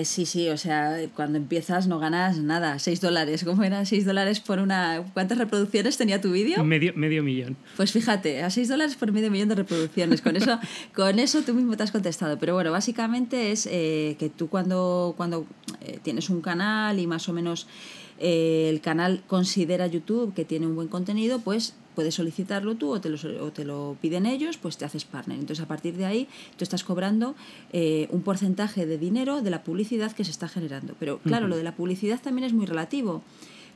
sí, 0.03 0.25
sí, 0.25 0.47
o 0.47 0.55
sea, 0.55 0.97
cuando 1.13 1.37
empiezas 1.37 1.87
no 1.87 1.99
ganas 1.99 2.37
nada, 2.37 2.79
6 2.79 3.01
dólares. 3.01 3.43
¿Cómo 3.43 3.63
era? 3.63 3.83
6 3.83 4.05
dólares 4.05 4.39
por 4.39 4.59
una... 4.59 5.03
¿Cuántas 5.13 5.37
reproducciones 5.37 5.97
tenía 5.97 6.21
tu 6.21 6.31
vídeo? 6.31 6.63
Medio, 6.63 6.93
medio 6.95 7.21
millón. 7.21 7.57
Pues 7.75 7.91
fíjate, 7.91 8.43
a 8.43 8.49
6 8.49 8.69
dólares 8.69 8.95
por 8.95 9.11
medio 9.11 9.29
millón 9.29 9.49
de 9.49 9.55
reproducciones. 9.55 10.21
Con 10.21 10.37
eso, 10.37 10.57
con 10.95 11.19
eso 11.19 11.41
tú 11.41 11.53
mismo 11.53 11.75
te 11.75 11.83
has 11.83 11.91
contestado. 11.91 12.39
Pero 12.39 12.53
bueno, 12.53 12.71
básicamente 12.71 13.51
es 13.51 13.67
que 13.67 14.31
tú 14.33 14.47
cuando, 14.47 15.13
cuando 15.17 15.45
tienes 16.01 16.29
un 16.29 16.39
canal 16.39 16.97
y 16.97 17.05
más 17.05 17.27
o 17.27 17.33
menos 17.33 17.67
eh, 18.19 18.69
el 18.69 18.81
canal 18.81 19.21
considera 19.27 19.85
YouTube 19.87 20.33
que 20.33 20.43
tiene 20.43 20.65
un 20.65 20.75
buen 20.75 20.87
contenido, 20.87 21.39
pues 21.39 21.75
puedes 21.97 22.13
solicitarlo 22.13 22.75
tú 22.75 22.91
o 22.91 23.01
te, 23.01 23.09
lo, 23.09 23.17
o 23.43 23.51
te 23.51 23.65
lo 23.65 23.97
piden 23.99 24.27
ellos, 24.27 24.57
pues 24.57 24.77
te 24.77 24.85
haces 24.85 25.03
partner. 25.03 25.39
Entonces 25.39 25.65
a 25.65 25.67
partir 25.67 25.95
de 25.97 26.05
ahí 26.05 26.27
tú 26.55 26.63
estás 26.63 26.83
cobrando 26.83 27.33
eh, 27.73 28.07
un 28.11 28.21
porcentaje 28.21 28.85
de 28.85 28.99
dinero 28.99 29.41
de 29.41 29.49
la 29.49 29.63
publicidad 29.63 30.11
que 30.11 30.23
se 30.23 30.29
está 30.29 30.47
generando. 30.47 30.93
Pero 30.99 31.17
claro, 31.17 31.47
lo 31.47 31.57
de 31.57 31.63
la 31.63 31.75
publicidad 31.75 32.21
también 32.21 32.45
es 32.45 32.53
muy 32.53 32.67
relativo. 32.67 33.23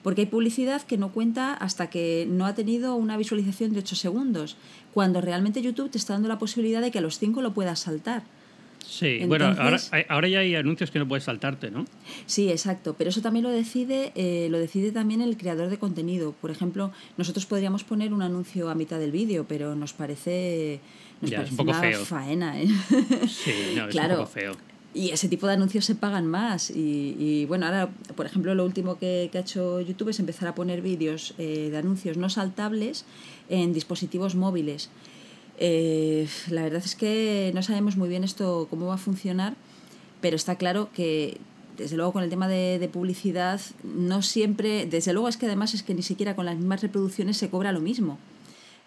Porque 0.03 0.21
hay 0.21 0.27
publicidad 0.27 0.83
que 0.83 0.99
no 0.99 1.11
cuenta 1.11 1.55
hasta 1.55 1.89
que 1.89 2.27
no 2.29 2.45
ha 2.45 2.53
tenido 2.53 2.93
una 2.93 3.17
visualización 3.17 3.73
de 3.73 3.79
8 3.79 3.95
segundos, 3.95 4.55
cuando 4.93 5.19
realmente 5.19 5.63
YouTube 5.63 5.89
te 5.89 5.97
está 5.97 6.13
dando 6.13 6.27
la 6.27 6.37
posibilidad 6.37 6.79
de 6.79 6.91
que 6.91 6.99
a 6.99 7.01
los 7.01 7.17
5 7.17 7.41
lo 7.41 7.55
puedas 7.55 7.79
saltar. 7.79 8.21
Sí, 8.85 9.21
bueno, 9.25 9.45
ahora, 9.57 9.77
ahora 10.09 10.27
ya 10.27 10.39
hay 10.39 10.55
anuncios 10.55 10.91
que 10.91 10.99
no 10.99 11.07
puedes 11.07 11.23
saltarte, 11.23 11.71
¿no? 11.71 11.85
Sí, 12.25 12.49
exacto, 12.49 12.95
pero 12.97 13.09
eso 13.09 13.21
también 13.21 13.43
lo 13.43 13.49
decide, 13.49 14.11
eh, 14.15 14.47
lo 14.49 14.59
decide 14.59 14.91
también 14.91 15.21
el 15.21 15.37
creador 15.37 15.69
de 15.69 15.77
contenido. 15.77 16.33
Por 16.41 16.51
ejemplo, 16.51 16.91
nosotros 17.17 17.45
podríamos 17.45 17.83
poner 17.83 18.13
un 18.13 18.21
anuncio 18.21 18.69
a 18.69 18.75
mitad 18.75 18.99
del 18.99 19.11
vídeo, 19.11 19.45
pero 19.47 19.75
nos 19.75 19.93
parece, 19.93 20.79
nos 21.21 21.31
parece 21.31 21.51
un 21.51 21.57
poco 21.57 21.71
una 21.71 21.79
feo. 21.79 22.05
faena, 22.05 22.61
¿eh? 22.61 22.67
Sí, 23.27 23.73
no, 23.75 23.87
es 23.87 23.95
un 23.95 24.07
poco 24.09 24.25
feo. 24.25 24.57
Y 24.93 25.11
ese 25.11 25.29
tipo 25.29 25.47
de 25.47 25.53
anuncios 25.53 25.85
se 25.85 25.95
pagan 25.95 26.27
más. 26.27 26.69
Y, 26.69 27.15
y 27.17 27.45
bueno, 27.45 27.65
ahora, 27.65 27.89
por 28.15 28.25
ejemplo, 28.25 28.53
lo 28.55 28.65
último 28.65 28.97
que, 28.97 29.29
que, 29.31 29.37
ha 29.37 29.41
hecho 29.41 29.79
YouTube 29.79 30.09
es 30.09 30.19
empezar 30.19 30.49
a 30.49 30.55
poner 30.55 30.81
vídeos 30.81 31.33
eh, 31.37 31.69
de 31.71 31.77
anuncios 31.77 32.17
no 32.17 32.29
saltables 32.29 33.05
en 33.47 33.71
dispositivos 33.71 34.35
móviles. 34.35 34.89
Eh, 35.63 36.27
la 36.49 36.63
verdad 36.63 36.81
es 36.83 36.95
que 36.95 37.51
no 37.53 37.61
sabemos 37.61 37.95
muy 37.95 38.09
bien 38.09 38.23
esto 38.23 38.65
cómo 38.71 38.87
va 38.87 38.95
a 38.95 38.97
funcionar, 38.97 39.53
pero 40.19 40.35
está 40.35 40.55
claro 40.55 40.89
que 40.91 41.37
desde 41.77 41.97
luego 41.97 42.13
con 42.13 42.23
el 42.23 42.31
tema 42.31 42.47
de, 42.47 42.89
publicidad 42.91 43.61
no 43.83 44.23
siempre, 44.23 44.87
desde 44.87 45.13
luego 45.13 45.27
es 45.29 45.37
que 45.37 45.45
además 45.45 45.75
es 45.75 45.83
que 45.83 45.93
ni 45.93 46.01
siquiera 46.01 46.35
con 46.35 46.47
las 46.47 46.57
mismas 46.57 46.81
reproducciones 46.81 47.37
se 47.37 47.51
cobra 47.51 47.71
lo 47.71 47.79
mismo. 47.79 48.17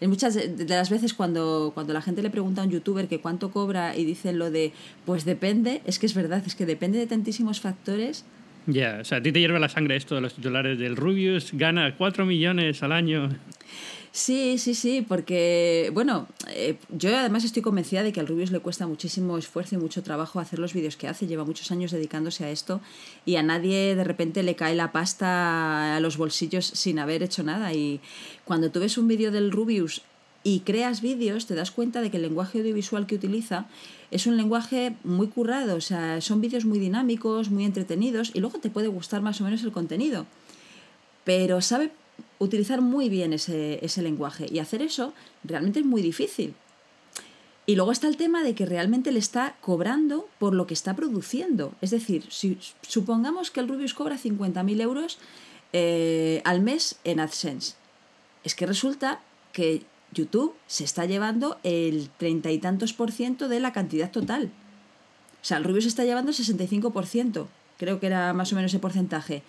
En 0.00 0.10
muchas 0.10 0.34
de 0.34 0.66
las 0.66 0.90
veces 0.90 1.14
cuando, 1.14 1.70
cuando 1.74 1.92
la 1.92 2.02
gente 2.02 2.22
le 2.22 2.30
pregunta 2.30 2.62
a 2.62 2.64
un 2.64 2.72
youtuber 2.72 3.06
que 3.06 3.20
cuánto 3.20 3.52
cobra 3.52 3.96
y 3.96 4.04
dicen 4.04 4.40
lo 4.40 4.50
de 4.50 4.72
pues 5.06 5.24
depende, 5.24 5.80
es 5.84 6.00
que 6.00 6.06
es 6.06 6.14
verdad, 6.14 6.42
es 6.44 6.56
que 6.56 6.66
depende 6.66 6.98
de 6.98 7.06
tantísimos 7.06 7.60
factores. 7.60 8.24
Ya, 8.66 8.98
o 9.00 9.04
sea, 9.04 9.18
a 9.18 9.22
ti 9.22 9.30
te 9.32 9.40
hierve 9.40 9.60
la 9.60 9.68
sangre 9.68 9.96
esto 9.96 10.14
de 10.14 10.22
los 10.22 10.34
titulares 10.34 10.78
del 10.78 10.96
Rubius, 10.96 11.50
gana 11.52 11.96
4 11.96 12.24
millones 12.24 12.82
al 12.82 12.92
año. 12.92 13.28
Sí, 14.16 14.58
sí, 14.58 14.74
sí, 14.74 15.04
porque, 15.06 15.90
bueno, 15.92 16.28
eh, 16.50 16.76
yo 16.88 17.18
además 17.18 17.42
estoy 17.42 17.62
convencida 17.62 18.04
de 18.04 18.12
que 18.12 18.20
al 18.20 18.28
Rubius 18.28 18.52
le 18.52 18.60
cuesta 18.60 18.86
muchísimo 18.86 19.36
esfuerzo 19.36 19.74
y 19.74 19.78
mucho 19.78 20.04
trabajo 20.04 20.38
hacer 20.38 20.60
los 20.60 20.72
vídeos 20.72 20.96
que 20.96 21.08
hace, 21.08 21.26
lleva 21.26 21.44
muchos 21.44 21.72
años 21.72 21.90
dedicándose 21.90 22.44
a 22.44 22.50
esto 22.50 22.80
y 23.26 23.34
a 23.34 23.42
nadie 23.42 23.96
de 23.96 24.04
repente 24.04 24.44
le 24.44 24.54
cae 24.54 24.76
la 24.76 24.92
pasta 24.92 25.96
a 25.96 26.00
los 26.00 26.16
bolsillos 26.16 26.64
sin 26.64 27.00
haber 27.00 27.24
hecho 27.24 27.42
nada. 27.42 27.74
Y 27.74 28.00
cuando 28.44 28.70
tú 28.70 28.78
ves 28.78 28.98
un 28.98 29.08
vídeo 29.08 29.32
del 29.32 29.50
Rubius 29.50 30.02
y 30.44 30.60
creas 30.60 31.00
vídeos, 31.00 31.46
te 31.46 31.54
das 31.54 31.70
cuenta 31.70 32.02
de 32.02 32.10
que 32.10 32.18
el 32.18 32.22
lenguaje 32.22 32.58
audiovisual 32.58 33.06
que 33.06 33.14
utiliza 33.14 33.66
es 34.10 34.26
un 34.26 34.36
lenguaje 34.36 34.94
muy 35.02 35.28
currado, 35.28 35.74
o 35.74 35.80
sea, 35.80 36.20
son 36.20 36.42
vídeos 36.42 36.66
muy 36.66 36.78
dinámicos, 36.78 37.50
muy 37.50 37.64
entretenidos 37.64 38.30
y 38.34 38.40
luego 38.40 38.58
te 38.58 38.70
puede 38.70 38.88
gustar 38.88 39.22
más 39.22 39.40
o 39.40 39.44
menos 39.44 39.64
el 39.64 39.72
contenido. 39.72 40.26
Pero 41.24 41.62
sabe 41.62 41.90
utilizar 42.38 42.82
muy 42.82 43.08
bien 43.08 43.32
ese, 43.32 43.80
lenguaje 44.02 44.46
y 44.50 44.58
hacer 44.58 44.82
eso 44.82 45.14
realmente 45.42 45.80
es 45.80 45.86
muy 45.86 46.02
difícil. 46.02 46.54
Y 47.66 47.76
luego 47.76 47.92
está 47.92 48.08
el 48.08 48.18
tema 48.18 48.42
de 48.42 48.54
que 48.54 48.66
realmente 48.66 49.10
le 49.10 49.18
está 49.18 49.56
cobrando 49.62 50.28
por 50.38 50.54
lo 50.54 50.66
que 50.66 50.74
está 50.74 50.94
produciendo. 50.94 51.72
Es 51.80 51.90
decir, 51.90 52.26
si 52.28 52.58
supongamos 52.82 53.50
que 53.50 53.60
el 53.60 53.68
Rubius 53.68 53.94
cobra 53.94 54.18
50.000 54.18 54.82
euros 54.82 55.18
eh, 55.72 56.42
al 56.44 56.60
mes 56.60 56.96
en 57.04 57.20
AdSense, 57.20 57.76
es 58.44 58.54
que 58.54 58.66
resulta 58.66 59.22
que 59.54 59.82
YouTube 60.14 60.54
se 60.66 60.84
está 60.84 61.04
llevando 61.04 61.58
el 61.62 62.08
treinta 62.16 62.50
y 62.50 62.58
tantos 62.58 62.92
por 62.92 63.12
ciento 63.12 63.48
de 63.48 63.60
la 63.60 63.72
cantidad 63.72 64.10
total. 64.10 64.50
O 65.42 65.44
sea, 65.44 65.58
el 65.58 65.64
Rubius 65.64 65.84
está 65.84 66.04
llevando 66.04 66.30
el 66.30 66.36
65%, 66.36 67.46
creo 67.76 68.00
que 68.00 68.06
era 68.06 68.32
más 68.32 68.52
o 68.52 68.56
menos 68.56 68.70
ese 68.70 68.78
porcentaje 68.78 69.42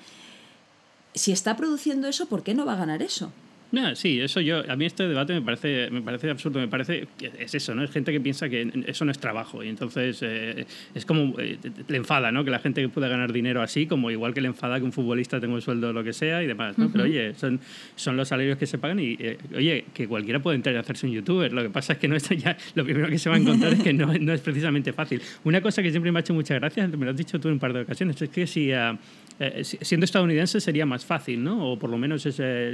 si 1.15 1.31
está 1.31 1.55
produciendo 1.55 2.07
eso, 2.07 2.27
¿por 2.27 2.43
qué 2.43 2.53
no 2.53 2.65
va 2.65 2.73
a 2.73 2.77
ganar 2.77 3.01
eso? 3.01 3.31
No, 3.71 3.95
sí, 3.95 4.21
eso 4.21 4.41
yo, 4.41 4.63
a 4.69 4.75
mí 4.75 4.85
este 4.85 5.07
debate 5.07 5.33
me 5.33 5.41
parece, 5.41 5.89
me 5.89 6.01
parece 6.01 6.29
absurdo, 6.29 6.59
me 6.59 6.67
parece 6.67 7.07
que 7.17 7.31
es 7.39 7.55
eso, 7.55 7.73
¿no? 7.73 7.83
Es 7.83 7.91
gente 7.91 8.11
que 8.11 8.21
piensa 8.21 8.47
que 8.47 8.71
eso 8.85 9.05
no 9.05 9.11
es 9.11 9.19
trabajo 9.19 9.63
y 9.63 9.69
entonces 9.69 10.19
eh, 10.21 10.65
es 10.93 11.05
como, 11.05 11.37
eh, 11.39 11.57
le 11.87 11.97
enfada, 11.97 12.31
¿no? 12.31 12.45
Que 12.45 12.51
la 12.51 12.59
gente 12.59 12.87
pueda 12.89 13.07
ganar 13.07 13.33
dinero 13.33 13.61
así, 13.61 13.87
como 13.87 14.11
igual 14.11 14.33
que 14.33 14.41
le 14.41 14.47
enfada 14.47 14.77
que 14.79 14.85
un 14.85 14.91
futbolista 14.91 15.39
tenga 15.39 15.55
un 15.55 15.61
sueldo 15.61 15.89
o 15.89 15.93
lo 15.93 16.03
que 16.03 16.13
sea 16.13 16.43
y 16.43 16.47
demás, 16.47 16.77
¿no? 16.77 16.89
Pero 16.91 17.05
oye, 17.05 17.33
son, 17.35 17.59
son 17.95 18.15
los 18.15 18.27
salarios 18.27 18.57
que 18.57 18.67
se 18.67 18.77
pagan 18.77 18.99
y, 18.99 19.17
eh, 19.19 19.37
oye, 19.55 19.85
que 19.93 20.07
cualquiera 20.07 20.39
puede 20.39 20.57
entrar 20.57 20.75
y 20.75 20.77
hacerse 20.77 21.07
un 21.07 21.13
youtuber, 21.13 21.51
lo 21.51 21.63
que 21.63 21.69
pasa 21.69 21.93
es 21.93 21.99
que 21.99 22.07
no 22.07 22.15
está 22.15 22.35
ya, 22.35 22.55
lo 22.75 22.83
primero 22.83 23.09
que 23.09 23.17
se 23.17 23.29
va 23.29 23.35
a 23.35 23.39
encontrar 23.39 23.73
es 23.73 23.81
que 23.81 23.93
no, 23.93 24.13
no, 24.13 24.33
es 24.33 24.41
precisamente 24.41 24.93
fácil. 24.93 25.21
Una 25.43 25.61
cosa 25.61 25.81
que 25.81 25.89
siempre 25.89 26.11
me 26.11 26.19
ha 26.19 26.21
hecho 26.21 26.33
mucha 26.33 26.53
gracia, 26.55 26.87
me 26.87 27.05
lo 27.05 27.11
has 27.11 27.17
dicho 27.17 27.39
tú 27.39 27.47
en 27.47 27.55
un 27.55 27.59
par 27.59 27.73
de 27.73 27.81
ocasiones, 27.81 28.21
es 28.21 28.29
que 28.29 28.47
si 28.47 28.71
eh, 29.39 29.63
siendo 29.63 30.05
estadounidense 30.05 30.59
sería 30.59 30.85
más 30.85 31.05
fácil, 31.05 31.43
¿no? 31.43 31.71
O 31.71 31.79
por 31.79 31.89
lo 31.89 31.97
menos 31.97 32.25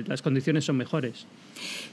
las 0.07 0.21
condiciones 0.21 0.65
son 0.65 0.77
mejores. 0.77 1.25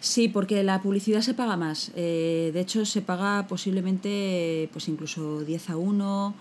Sí, 0.00 0.28
porque 0.28 0.62
la 0.62 0.82
publicidad 0.82 1.20
se 1.20 1.34
paga 1.34 1.56
más. 1.56 1.92
de 1.94 2.60
hecho, 2.60 2.84
se 2.84 3.02
paga 3.02 3.46
posiblemente 3.46 4.68
pues 4.72 4.88
incluso 4.88 5.40
10 5.40 5.70
a 5.70 5.76
1. 5.76 6.34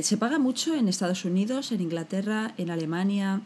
Se 0.00 0.16
paga 0.16 0.38
mucho 0.38 0.74
en 0.74 0.88
Estados 0.88 1.24
Unidos, 1.24 1.72
en 1.72 1.80
Inglaterra, 1.80 2.54
en 2.58 2.70
Alemania. 2.70 3.40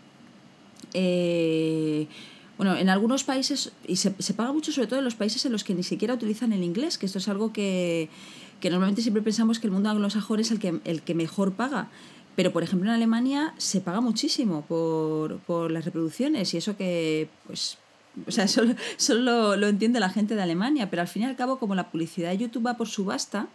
Bueno, 2.59 2.75
en 2.76 2.88
algunos 2.88 3.23
países, 3.23 3.73
y 3.87 3.97
se, 3.97 4.15
se, 4.19 4.33
paga 4.33 4.53
mucho 4.53 4.73
sobre 4.73 4.87
todo 4.87 4.99
en 4.99 5.05
los 5.05 5.15
países 5.15 5.45
en 5.45 5.53
los 5.53 5.62
que 5.62 5.75
ni 5.75 5.83
siquiera 5.83 6.15
utilizan 6.15 6.55
el 6.55 6.65
inglés, 6.65 6.97
que 6.97 7.05
esto 7.05 7.19
es 7.19 7.29
algo 7.29 7.53
que, 7.53 8.09
que 8.61 8.71
normalmente 8.71 9.03
siempre 9.03 9.23
pensamos 9.23 9.59
que 9.59 9.67
el 9.67 9.73
mundo 9.73 9.91
anglosajón 9.91 10.41
es 10.41 10.50
el 10.50 10.59
que, 10.59 10.81
el 10.85 11.03
que 11.03 11.15
mejor 11.15 11.53
paga. 11.53 11.88
Pero, 12.37 12.52
por 12.52 12.62
ejemplo, 12.62 12.88
en 12.88 12.95
Alemania 12.95 13.55
se 13.57 13.81
paga 13.81 14.00
muchísimo 14.00 14.62
por, 14.69 15.38
por 15.40 15.71
las 15.71 15.85
reproducciones 15.87 16.52
y 16.52 16.59
eso 16.59 16.76
que, 16.76 17.28
pues, 17.47 17.78
o 18.26 18.31
sea, 18.31 18.47
solo, 18.49 18.75
solo 18.97 19.57
lo, 19.57 19.66
entiende 19.66 19.99
la 19.99 20.11
gente 20.11 20.35
de 20.35 20.43
Alemania, 20.43 20.88
pero 20.90 21.02
al 21.02 21.09
fin 21.09 21.23
y 21.23 21.25
al 21.25 21.37
cabo, 21.37 21.59
como 21.59 21.75
la 21.75 21.90
publicidad 21.90 22.31
de 22.31 22.38
YouTube 22.38 22.66
va 22.66 22.76
por 22.76 22.88
subasta, 22.88 23.49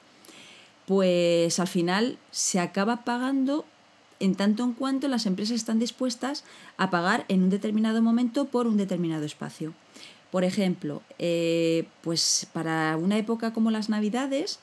pues 0.88 1.60
al 1.60 1.68
final 1.68 2.18
se 2.32 2.60
acaba 2.60 3.06
pagando 3.06 3.66
en 4.20 4.36
tanto 4.36 4.64
en 4.64 4.74
cuanto 4.74 5.08
las 5.08 5.26
empresas 5.26 5.56
están 5.56 5.80
dispuestas 5.80 6.44
a 6.78 6.90
pagar 6.90 7.26
en 7.28 7.44
un 7.44 7.50
determinado 7.50 8.02
momento 8.02 8.46
por 8.46 8.68
un 8.68 8.78
determinado 8.78 9.26
espacio. 9.26 9.74
Por 10.32 10.44
ejemplo, 10.44 11.02
eh, 11.20 11.86
pues 12.02 12.48
para 12.54 12.98
una 12.98 13.18
época 13.18 13.52
como 13.52 13.70
las 13.70 13.90
Navidades, 13.90 14.60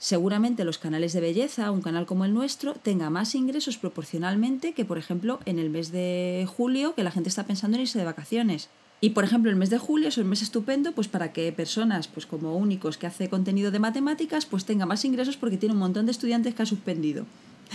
seguramente 0.00 0.64
los 0.64 0.78
canales 0.78 1.12
de 1.12 1.20
belleza, 1.20 1.70
un 1.70 1.82
canal 1.82 2.06
como 2.06 2.24
el 2.24 2.32
nuestro, 2.32 2.72
tenga 2.72 3.10
más 3.10 3.34
ingresos 3.34 3.76
proporcionalmente 3.76 4.72
que, 4.72 4.86
por 4.86 4.96
ejemplo, 4.96 5.40
en 5.44 5.58
el 5.58 5.68
mes 5.68 5.92
de 5.92 6.48
julio, 6.48 6.94
que 6.94 7.04
la 7.04 7.10
gente 7.10 7.28
está 7.28 7.44
pensando 7.44 7.76
en 7.76 7.82
irse 7.82 7.98
de 7.98 8.06
vacaciones. 8.06 8.70
Y, 9.02 9.10
por 9.10 9.24
ejemplo, 9.24 9.50
el 9.50 9.56
mes 9.56 9.68
de 9.68 9.78
julio 9.78 10.08
es 10.08 10.16
un 10.16 10.28
mes 10.28 10.40
estupendo 10.42 10.92
pues 10.92 11.06
para 11.06 11.32
que 11.32 11.52
personas 11.52 12.08
pues 12.08 12.26
como 12.26 12.56
únicos 12.56 12.96
que 12.96 13.06
hace 13.06 13.28
contenido 13.28 13.70
de 13.70 13.78
matemáticas 13.78 14.46
pues 14.46 14.64
tenga 14.64 14.86
más 14.86 15.04
ingresos 15.04 15.36
porque 15.36 15.58
tiene 15.58 15.74
un 15.74 15.80
montón 15.80 16.06
de 16.06 16.12
estudiantes 16.12 16.54
que 16.54 16.62
ha 16.62 16.66
suspendido. 16.66 17.26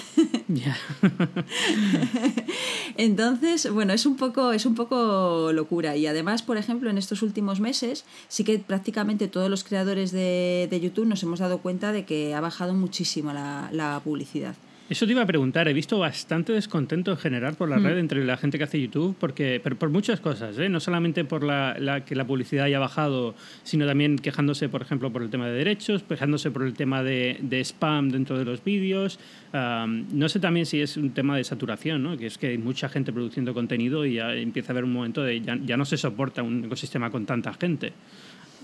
Entonces, 2.98 3.72
bueno, 3.72 3.94
es 3.94 4.06
un 4.06 4.16
poco, 4.16 4.52
es 4.52 4.66
un 4.66 4.76
poco 4.76 5.52
locura. 5.54 5.96
Y 5.96 6.08
además, 6.08 6.44
por 6.44 6.58
ejemplo, 6.58 6.90
en 6.90 6.98
estos 6.98 7.22
últimos 7.22 7.60
meses, 7.60 8.06
sí 8.28 8.44
que 8.44 8.60
prácticamente 8.60 9.28
todos 9.28 9.50
los 9.50 9.64
creadores 9.64 10.12
de, 10.12 10.68
de 10.70 10.80
YouTube 10.80 11.08
nos 11.08 11.24
hemos 11.24 11.40
dado 11.40 11.60
cuenta 11.60 11.92
de 11.92 12.06
que 12.06 12.34
ha 12.34 12.42
bajado 12.42 12.74
muchísimo 12.74 13.34
la, 13.34 13.70
la 13.72 14.00
publicidad. 14.04 14.56
Eso 14.88 15.08
te 15.08 15.14
iba 15.14 15.24
a 15.24 15.26
preguntar. 15.26 15.68
He 15.68 15.74
visto 15.74 15.98
bastante 15.98 16.54
descontento 16.54 17.10
en 17.10 17.18
general 17.18 17.56
por 17.56 17.68
la 17.68 17.78
mm. 17.78 17.84
red 17.84 17.98
entre 17.98 18.24
la 18.24 18.38
gente 18.38 18.60
que 18.60 18.66
hace 18.66 18.80
YouTube, 18.80 19.16
porque, 19.20 19.60
pero 19.64 19.76
por 19.78 19.90
muchas 19.90 20.20
cosas, 20.20 20.60
¿eh? 20.60 20.70
no 20.70 20.80
solamente 20.80 21.26
por 21.26 21.44
la, 21.44 22.04
que 22.06 22.14
la 22.14 22.26
publicidad 22.26 22.66
haya 22.66 22.78
bajado, 22.78 23.34
sino 23.64 23.88
también 23.88 24.20
quejándose, 24.20 24.70
por 24.70 24.84
ejemplo, 24.84 25.12
por 25.12 25.24
el 25.24 25.32
tema 25.32 25.48
de 25.48 25.54
derechos, 25.54 26.04
quejándose 26.04 26.52
por 26.52 26.64
el 26.64 26.74
tema 26.74 27.02
de, 27.02 27.40
spam 27.64 28.10
dentro 28.10 28.38
de 28.38 28.46
los 28.46 28.64
vídeos. 28.64 29.20
no 29.54 30.30
sé 30.30 30.40
también 30.40 30.68
si 30.68 30.82
es 30.82 30.98
un 30.98 31.12
tema 31.12 31.36
de 31.36 31.44
saturación, 31.44 32.04
¿no? 32.04 32.16
que 32.16 32.28
es 32.28 32.38
que 32.38 32.48
hay 32.48 32.60
mucha 32.60 32.88
gente 32.88 33.12
produciendo 33.12 33.56
contenido 33.56 34.06
y 34.06 34.16
ya 34.16 34.36
empieza 34.36 34.72
a 34.72 34.74
haber 34.74 34.84
un 34.84 34.94
momento 34.94 35.24
de 35.24 35.42
ya, 35.42 35.58
ya 35.66 35.78
no 35.78 35.86
se 35.86 35.98
soporta 35.98 36.44
un 36.44 36.64
ecosistema 36.66 37.10
con 37.10 37.26
tanta 37.26 37.52
gente. 37.54 37.92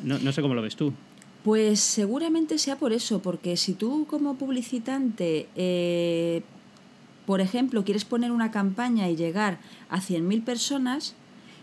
No, 0.04 0.20
no 0.20 0.32
sé 0.32 0.42
cómo 0.44 0.54
lo 0.54 0.62
ves 0.62 0.76
tú. 0.76 0.94
Pues 1.44 1.80
seguramente 1.80 2.60
sea 2.60 2.78
por 2.78 2.94
eso, 2.94 3.22
porque 3.22 3.58
si 3.58 3.74
tú 3.74 4.06
como 4.08 4.36
publicitante, 4.36 5.48
eh, 5.56 6.44
por 7.26 7.42
ejemplo, 7.42 7.84
quieres 7.84 8.06
poner 8.06 8.32
una 8.32 8.52
campaña 8.52 9.10
y 9.10 9.16
llegar 9.16 9.58
a 9.90 10.00
100.000 10.02 10.44
personas, 10.44 11.16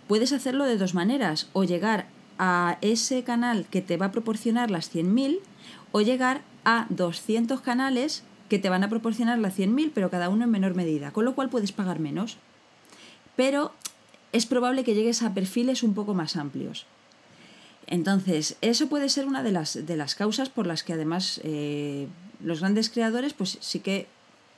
puedes 0.08 0.32
hacerlo 0.32 0.64
de 0.64 0.78
dos 0.78 0.94
maneras, 0.94 1.48
o 1.52 1.62
llegar 1.62 2.08
a 2.38 2.78
ese 2.80 3.22
canal 3.22 3.66
que 3.66 3.80
te 3.80 3.96
va 3.96 4.06
a 4.06 4.12
proporcionar 4.12 4.70
las 4.70 4.92
100.000, 4.92 5.38
o 5.92 6.00
llegar 6.00 6.42
a 6.64 6.86
200 6.90 7.60
canales 7.60 8.24
que 8.48 8.58
te 8.58 8.70
van 8.70 8.82
a 8.82 8.88
proporcionar 8.88 9.38
las 9.38 9.56
100.000, 9.56 9.92
pero 9.94 10.10
cada 10.10 10.28
uno 10.28 10.44
en 10.44 10.50
menor 10.50 10.74
medida, 10.74 11.12
con 11.12 11.24
lo 11.24 11.34
cual 11.34 11.50
puedes 11.50 11.70
pagar 11.70 12.00
menos. 12.00 12.36
Pero 13.36 13.72
es 14.32 14.46
probable 14.46 14.82
que 14.82 14.94
llegues 14.94 15.22
a 15.22 15.34
perfiles 15.34 15.84
un 15.84 15.94
poco 15.94 16.14
más 16.14 16.36
amplios. 16.36 16.86
Entonces, 17.88 18.56
eso 18.60 18.88
puede 18.88 19.08
ser 19.08 19.26
una 19.26 19.42
de 19.42 19.50
las, 19.50 19.86
de 19.86 19.96
las 19.96 20.14
causas 20.14 20.50
por 20.50 20.66
las 20.66 20.82
que 20.82 20.92
además 20.92 21.40
eh, 21.42 22.06
los 22.44 22.60
grandes 22.60 22.90
creadores, 22.90 23.32
pues 23.32 23.58
sí 23.60 23.80
que 23.80 24.06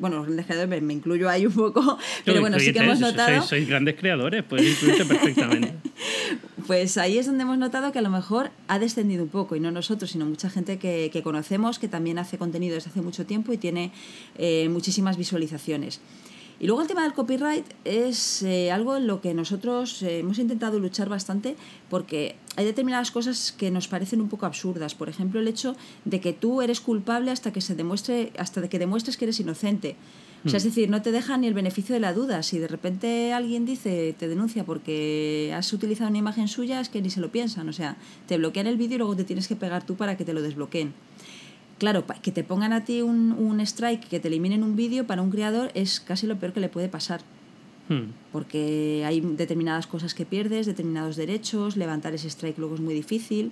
bueno, 0.01 0.17
los 0.17 0.27
grandes 0.27 0.47
creadores 0.47 0.83
me, 0.83 0.95
incluyo 0.95 1.29
ahí 1.29 1.45
un 1.45 1.53
poco, 1.53 1.99
pero 2.25 2.41
bueno, 2.41 2.59
sí 2.59 2.73
que 2.73 2.79
hemos 2.79 3.01
notado... 3.01 3.43
Sois, 3.43 3.69
grandes 3.69 3.97
creadores, 3.97 4.43
puedes 4.43 4.67
incluirte 4.73 5.05
perfectamente. 5.05 5.75
pues 6.67 6.97
ahí 6.97 7.19
es 7.19 7.27
donde 7.27 7.43
hemos 7.43 7.59
notado 7.59 7.93
que 7.93 7.99
a 7.99 8.03
lo 8.03 8.09
mejor 8.09 8.51
ha 8.67 8.79
descendido 8.79 9.23
un 9.23 9.29
poco, 9.29 9.57
y 9.57 9.61
no 9.61 9.71
nosotros, 9.71 10.11
sino 10.11 10.25
mucha 10.25 10.49
gente 10.49 10.79
que, 10.79 11.11
que 11.13 11.23
conocemos, 11.23 11.79
que 11.79 11.87
también 11.87 12.19
hace 12.19 12.39
contenido 12.39 12.77
desde 12.77 12.89
hace 12.89 13.03
mucho 13.03 13.27
tiempo 13.27 13.53
y 13.53 13.59
tiene 13.59 13.93
eh, 14.39 14.71
muchísimas 14.71 15.19
visualizaciones. 15.19 16.01
Y 16.61 16.67
luego 16.67 16.83
el 16.83 16.89
tema 16.89 17.05
del 17.05 17.15
copyright 17.15 17.65
es 17.87 18.43
eh, 18.43 18.71
algo 18.71 18.99
en 18.99 19.07
lo 19.07 19.23
que 19.23 19.33
nosotros 19.33 20.03
eh, 20.03 20.19
hemos 20.19 20.39
intentado 20.39 20.79
luchar 20.79 21.09
bastante 21.09 21.57
porque 21.89 22.37
hay 22.57 22.67
determinadas 22.67 23.11
cosas 23.11 23.51
que 23.51 23.71
nos 23.71 23.89
parecen 23.89 24.21
un 24.21 24.29
poco 24.29 24.45
absurdas. 24.45 24.95
Por 24.95 25.09
ejemplo, 25.09 25.41
el 25.41 25.49
hecho 25.49 25.75
de 26.05 26.21
que 26.21 26.35
tú 26.35 26.61
eres 26.61 26.83
culpable 26.83 27.31
hasta 27.31 27.51
que 27.51 27.63
se 27.63 27.75
demuestre, 27.75 28.33
hasta 28.37 28.69
que 28.69 28.79
demuestres 28.79 29.17
que 29.17 29.25
eres 29.25 29.41
inocente. 29.41 29.97
O 30.45 30.51
sea, 30.51 30.59
es 30.59 30.65
hmm. 30.65 30.69
decir, 30.69 30.91
no 30.91 31.01
te 31.01 31.13
deja 31.13 31.39
ni 31.39 31.47
el 31.47 31.55
beneficio 31.55 31.95
de 31.95 32.01
la 32.01 32.13
duda. 32.13 32.43
Si 32.43 32.59
de 32.59 32.69
repente 32.69 33.33
alguien 33.33 33.65
dice, 33.65 34.15
te 34.19 34.29
denuncia 34.29 34.65
porque 34.65 35.55
has 35.57 35.73
utilizado 35.73 36.11
una 36.11 36.19
imagen 36.19 36.47
suya, 36.47 36.81
es 36.81 36.91
que 36.91 37.01
ni 37.01 37.09
se 37.09 37.21
lo 37.21 37.33
piensan. 37.33 37.71
O 37.71 37.73
sea, 37.73 37.97
te 38.27 38.37
bloquean 38.37 38.67
el 38.67 38.77
vídeo 38.77 38.97
y 38.97 38.99
luego 38.99 39.17
te 39.17 39.25
tienes 39.25 39.49
que 39.49 39.57
pegar 39.57 39.87
tú 39.87 39.97
para 39.97 40.19
que 40.19 40.27
te 40.27 40.35
lo 40.35 40.43
desbloqueen. 40.43 40.93
Claro, 41.81 42.05
que 42.21 42.31
te 42.31 42.45
pongan 42.45 42.75
a 42.75 42.85
ti 42.85 43.01
un, 43.01 43.33
un 43.33 43.59
strike, 43.63 44.07
que 44.07 44.21
te 44.21 44.29
eliminen 44.29 44.63
un 44.63 44.77
vídeo 44.77 45.07
para 45.07 45.23
un 45.23 45.31
creador 45.31 45.71
es 45.73 45.99
casi 45.99 46.27
lo 46.27 46.39
peor 46.39 46.53
que 46.53 46.61
le 46.61 46.69
puede 46.69 46.91
pasar. 46.91 47.23
Hmm. 47.89 48.13
Porque 48.33 49.03
hay 49.07 49.23
determinadas 49.23 49.87
cosas 49.87 50.13
que 50.13 50.27
pierdes, 50.27 50.67
determinados 50.67 51.17
derechos, 51.17 51.79
levantar 51.79 52.13
ese 52.13 52.29
strike 52.29 52.59
luego 52.59 52.75
es 52.75 52.83
muy 52.83 52.93
difícil. 52.93 53.51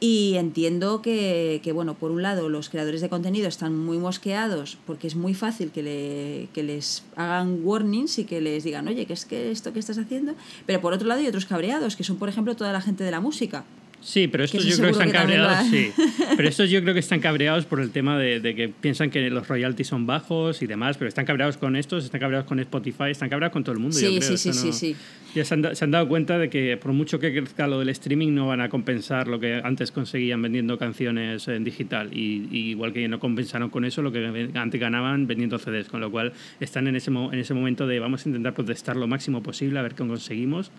Y 0.00 0.34
entiendo 0.38 1.02
que, 1.02 1.60
que, 1.62 1.70
bueno, 1.70 1.94
por 1.94 2.10
un 2.10 2.20
lado, 2.20 2.48
los 2.48 2.68
creadores 2.68 3.00
de 3.00 3.08
contenido 3.08 3.46
están 3.46 3.78
muy 3.78 3.98
mosqueados 3.98 4.76
porque 4.84 5.06
es 5.06 5.14
muy 5.14 5.34
fácil 5.34 5.70
que, 5.70 5.84
le, 5.84 6.48
que 6.52 6.64
les 6.64 7.04
hagan 7.14 7.60
warnings 7.62 8.18
y 8.18 8.24
que 8.24 8.40
les 8.40 8.64
digan, 8.64 8.88
oye, 8.88 9.06
¿qué 9.06 9.12
es 9.12 9.24
que 9.24 9.52
esto 9.52 9.72
que 9.72 9.78
estás 9.78 9.98
haciendo? 9.98 10.34
Pero 10.66 10.80
por 10.80 10.92
otro 10.92 11.06
lado, 11.06 11.20
hay 11.20 11.28
otros 11.28 11.46
cabreados, 11.46 11.94
que 11.94 12.02
son, 12.02 12.16
por 12.16 12.28
ejemplo, 12.28 12.56
toda 12.56 12.72
la 12.72 12.80
gente 12.80 13.04
de 13.04 13.12
la 13.12 13.20
música. 13.20 13.64
Sí, 14.04 14.28
pero 14.28 14.44
estos 14.44 14.62
yo 14.66 14.76
creo 14.76 14.88
que 14.88 14.92
están 14.92 15.10
cabreados, 15.10 15.66
sí. 15.70 15.90
Pero 16.36 16.48
estos 16.48 16.68
yo 16.68 16.82
creo 16.82 16.92
que 16.92 17.00
están 17.00 17.20
cabreados 17.20 17.64
por 17.64 17.80
el 17.80 17.90
tema 17.90 18.18
de, 18.18 18.54
que 18.54 18.68
piensan 18.68 19.10
que 19.10 19.30
los 19.30 19.48
royalties 19.48 19.88
son 19.88 20.04
bajos 20.04 20.60
y 20.62 20.66
demás, 20.66 20.98
pero 20.98 21.08
están 21.08 21.24
cabreados 21.24 21.56
con 21.56 21.76
estos, 21.76 22.04
están 22.04 22.20
cabreados 22.20 22.46
con 22.46 22.58
Spotify, 22.58 23.10
están 23.10 23.30
cabreados 23.30 23.52
con 23.52 23.64
todo 23.64 23.72
el 23.72 23.78
mundo. 23.78 23.96
Sí, 23.96 24.18
sí, 24.20 24.36
sí, 24.36 24.52
sí, 24.52 24.72
sí. 24.72 24.96
Ya 25.34 25.44
se 25.44 25.54
han, 25.54 25.90
dado 25.90 26.06
cuenta 26.06 26.38
de 26.38 26.50
que 26.50 26.76
por 26.76 26.92
mucho 26.92 27.18
que 27.18 27.32
crezca 27.32 27.66
lo 27.66 27.78
del 27.78 27.88
streaming 27.88 28.34
no 28.34 28.48
van 28.48 28.60
a 28.60 28.68
compensar 28.68 29.26
lo 29.26 29.40
que 29.40 29.60
antes 29.64 29.90
conseguían 29.90 30.42
vendiendo 30.42 30.76
canciones 30.76 31.48
en 31.48 31.64
digital. 31.64 32.10
Y, 32.12 32.48
igual 32.70 32.92
que 32.92 33.08
no 33.08 33.18
compensaron 33.18 33.70
con 33.70 33.84
eso 33.84 34.02
lo 34.02 34.12
que 34.12 34.50
antes 34.54 34.80
ganaban 34.80 35.26
vendiendo 35.26 35.58
CDs, 35.58 35.88
con 35.88 36.00
lo 36.00 36.10
cual 36.10 36.32
están 36.60 36.88
en 36.88 36.96
ese, 36.96 37.10
en 37.10 37.38
ese 37.38 37.54
momento 37.54 37.86
de 37.86 38.00
vamos 38.00 38.26
a 38.26 38.28
intentar 38.28 38.54
protestar 38.54 38.96
lo 38.96 39.06
máximo 39.06 39.42
posible 39.42 39.78
a 39.78 39.82
ver 39.82 39.94
qué 39.94 40.06
conseguimos 40.06 40.70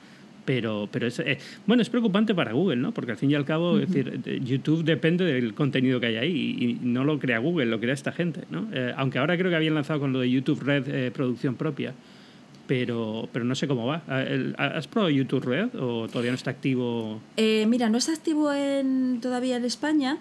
pero, 0.45 0.87
pero 0.91 1.07
es, 1.07 1.19
eh, 1.19 1.39
bueno, 1.65 1.81
es 1.81 1.89
preocupante 1.89 2.33
para 2.33 2.53
Google, 2.53 2.77
¿no? 2.77 2.93
Porque 2.93 3.11
al 3.11 3.17
fin 3.17 3.31
y 3.31 3.35
al 3.35 3.45
cabo, 3.45 3.79
es 3.79 3.91
decir, 3.91 4.21
YouTube 4.43 4.83
depende 4.83 5.25
del 5.25 5.53
contenido 5.53 5.99
que 5.99 6.05
hay 6.05 6.15
ahí 6.17 6.57
y, 6.59 6.85
no 6.85 7.03
lo 7.03 7.19
crea 7.19 7.39
Google, 7.39 7.65
lo 7.65 7.79
crea 7.79 7.93
esta 7.93 8.11
gente, 8.11 8.41
¿no? 8.51 8.67
Eh, 8.71 8.93
aunque 8.95 9.17
ahora 9.19 9.37
creo 9.37 9.49
que 9.49 9.55
habían 9.55 9.73
lanzado 9.73 9.99
con 9.99 10.13
lo 10.13 10.19
de 10.19 10.29
YouTube 10.29 10.61
Red 10.61 10.87
eh, 10.87 11.11
producción 11.11 11.55
propia, 11.55 11.93
pero, 12.67 13.27
pero 13.33 13.43
no 13.43 13.55
sé 13.55 13.67
cómo 13.67 13.87
va. 13.87 14.03
¿Has 14.57 14.87
probado 14.87 15.09
YouTube 15.09 15.43
Red 15.43 15.75
o 15.75 16.07
todavía 16.07 16.31
no 16.31 16.35
está 16.35 16.51
activo? 16.51 17.19
mira, 17.37 17.89
no 17.89 17.97
está 17.97 18.13
activo 18.13 18.53
en, 18.53 19.19
todavía 19.21 19.57
en 19.57 19.65
España, 19.65 20.19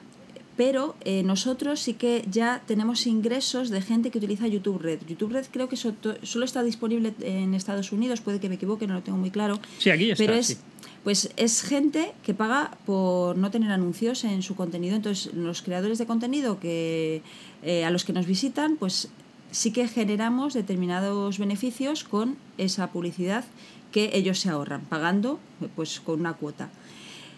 pero 0.56 0.94
eh, 1.04 1.22
nosotros 1.24 1.80
sí 1.80 1.94
que 1.94 2.24
ya 2.30 2.62
tenemos 2.66 3.06
ingresos 3.06 3.70
de 3.70 3.82
gente 3.82 4.10
que 4.10 4.18
utiliza 4.18 4.46
YouTube 4.46 4.80
Red. 4.80 5.00
YouTube 5.08 5.32
Red 5.32 5.46
creo 5.50 5.68
que 5.68 5.76
solo 5.76 6.44
está 6.44 6.62
disponible 6.62 7.14
en 7.20 7.54
Estados 7.54 7.92
Unidos, 7.92 8.20
puede 8.20 8.40
que 8.40 8.48
me 8.48 8.54
equivoque, 8.54 8.86
no 8.86 8.94
lo 8.94 9.02
tengo 9.02 9.18
muy 9.18 9.30
claro. 9.30 9.58
Sí, 9.78 9.90
aquí 9.90 10.10
está. 10.10 10.22
Pero 10.22 10.34
es, 10.34 10.58
pues 11.02 11.30
es 11.36 11.62
gente 11.62 12.12
que 12.22 12.34
paga 12.34 12.76
por 12.86 13.36
no 13.36 13.50
tener 13.50 13.70
anuncios 13.72 14.24
en 14.24 14.42
su 14.42 14.54
contenido. 14.54 14.96
Entonces, 14.96 15.34
los 15.34 15.62
creadores 15.62 15.98
de 15.98 16.06
contenido 16.06 16.60
que 16.60 17.22
eh, 17.62 17.84
a 17.84 17.90
los 17.90 18.04
que 18.04 18.12
nos 18.12 18.26
visitan, 18.26 18.76
pues 18.76 19.08
sí 19.50 19.72
que 19.72 19.88
generamos 19.88 20.54
determinados 20.54 21.38
beneficios 21.38 22.04
con 22.04 22.36
esa 22.58 22.90
publicidad 22.90 23.44
que 23.92 24.10
ellos 24.14 24.40
se 24.40 24.50
ahorran, 24.50 24.80
pagando 24.82 25.38
pues 25.76 26.00
con 26.00 26.20
una 26.20 26.32
cuota. 26.32 26.70